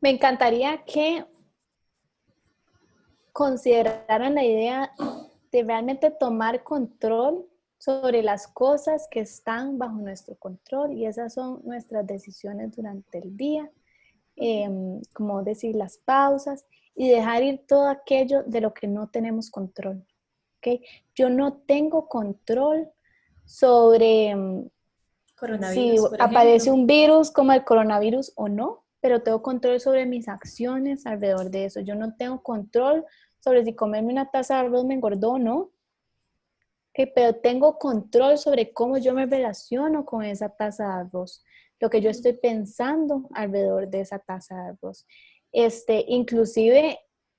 [0.00, 1.26] Me encantaría que
[3.32, 4.92] consideraran la idea
[5.56, 7.46] de realmente tomar control
[7.78, 13.36] sobre las cosas que están bajo nuestro control y esas son nuestras decisiones durante el
[13.36, 13.70] día,
[14.36, 19.50] em, como decir las pausas y dejar ir todo aquello de lo que no tenemos
[19.50, 20.04] control.
[20.58, 20.82] ¿okay?
[21.14, 22.90] Yo no tengo control
[23.46, 24.68] sobre em,
[25.72, 31.06] si aparece un virus como el coronavirus o no, pero tengo control sobre mis acciones
[31.06, 31.80] alrededor de eso.
[31.80, 33.06] Yo no tengo control
[33.46, 35.70] sobre si comerme una taza de arroz me engordó o no,
[37.14, 41.44] pero tengo control sobre cómo yo me relaciono con esa taza de arroz,
[41.78, 45.06] lo que yo estoy pensando alrededor de esa taza de arroz.
[45.52, 46.98] Este, inclusive,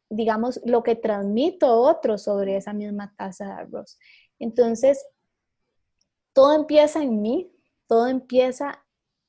[0.09, 3.99] digamos, lo que transmito a otros sobre esa misma taza de arroz.
[4.39, 5.05] Entonces,
[6.31, 7.51] todo empieza en mí,
[7.85, 8.81] todo empieza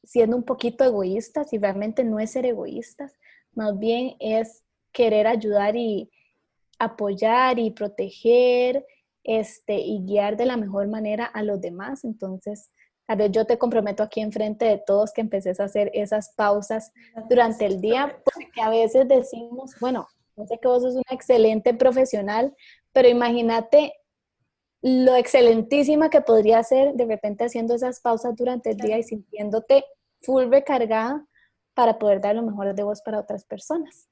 [0.05, 3.19] siendo un poquito egoísta, si realmente no es ser egoístas,
[3.53, 4.63] más bien es
[4.93, 6.13] querer ayudar y,
[6.79, 8.87] apoyar y proteger
[9.25, 12.05] este, y guiar de la mejor manera a los demás.
[12.05, 12.71] Entonces,
[13.07, 16.93] a ver, yo te comprometo aquí enfrente de todos que empeces a hacer esas pausas
[17.29, 20.07] durante el día, porque a veces decimos, bueno,
[20.37, 22.55] no sé que vos sos una excelente profesional,
[22.93, 23.95] pero imagínate
[24.81, 29.85] lo excelentísima que podría ser de repente haciendo esas pausas durante el día y sintiéndote
[30.23, 31.27] full recargada
[31.75, 34.08] para poder dar lo mejor de vos para otras personas.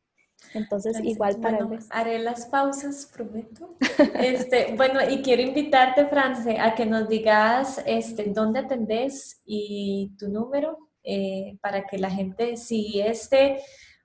[0.54, 3.76] Entonces, igual para bueno, Haré las pausas, prometo.
[4.14, 10.28] Este, bueno, y quiero invitarte, France, a que nos digas este, dónde atendés y tu
[10.28, 13.60] número eh, para que la gente, si este,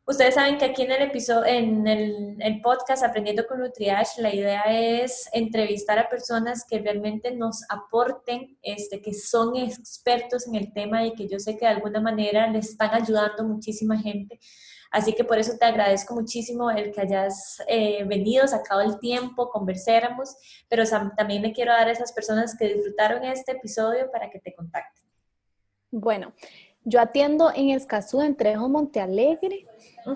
[0.06, 4.34] ustedes saben que aquí en el episodio, en el, el, podcast Aprendiendo con Nutriash, la
[4.34, 10.74] idea es entrevistar a personas que realmente nos aporten, este, que son expertos en el
[10.74, 14.40] tema y que yo sé que de alguna manera le están ayudando muchísima gente
[14.92, 19.50] Así que por eso te agradezco muchísimo el que hayas eh, venido, sacado el tiempo,
[19.50, 20.36] conversáramos,
[20.68, 20.84] pero
[21.16, 25.04] también me quiero dar a esas personas que disfrutaron este episodio para que te contacten.
[25.92, 26.34] Bueno,
[26.84, 29.66] yo atiendo en Escazú, en Trejo, Montealegre.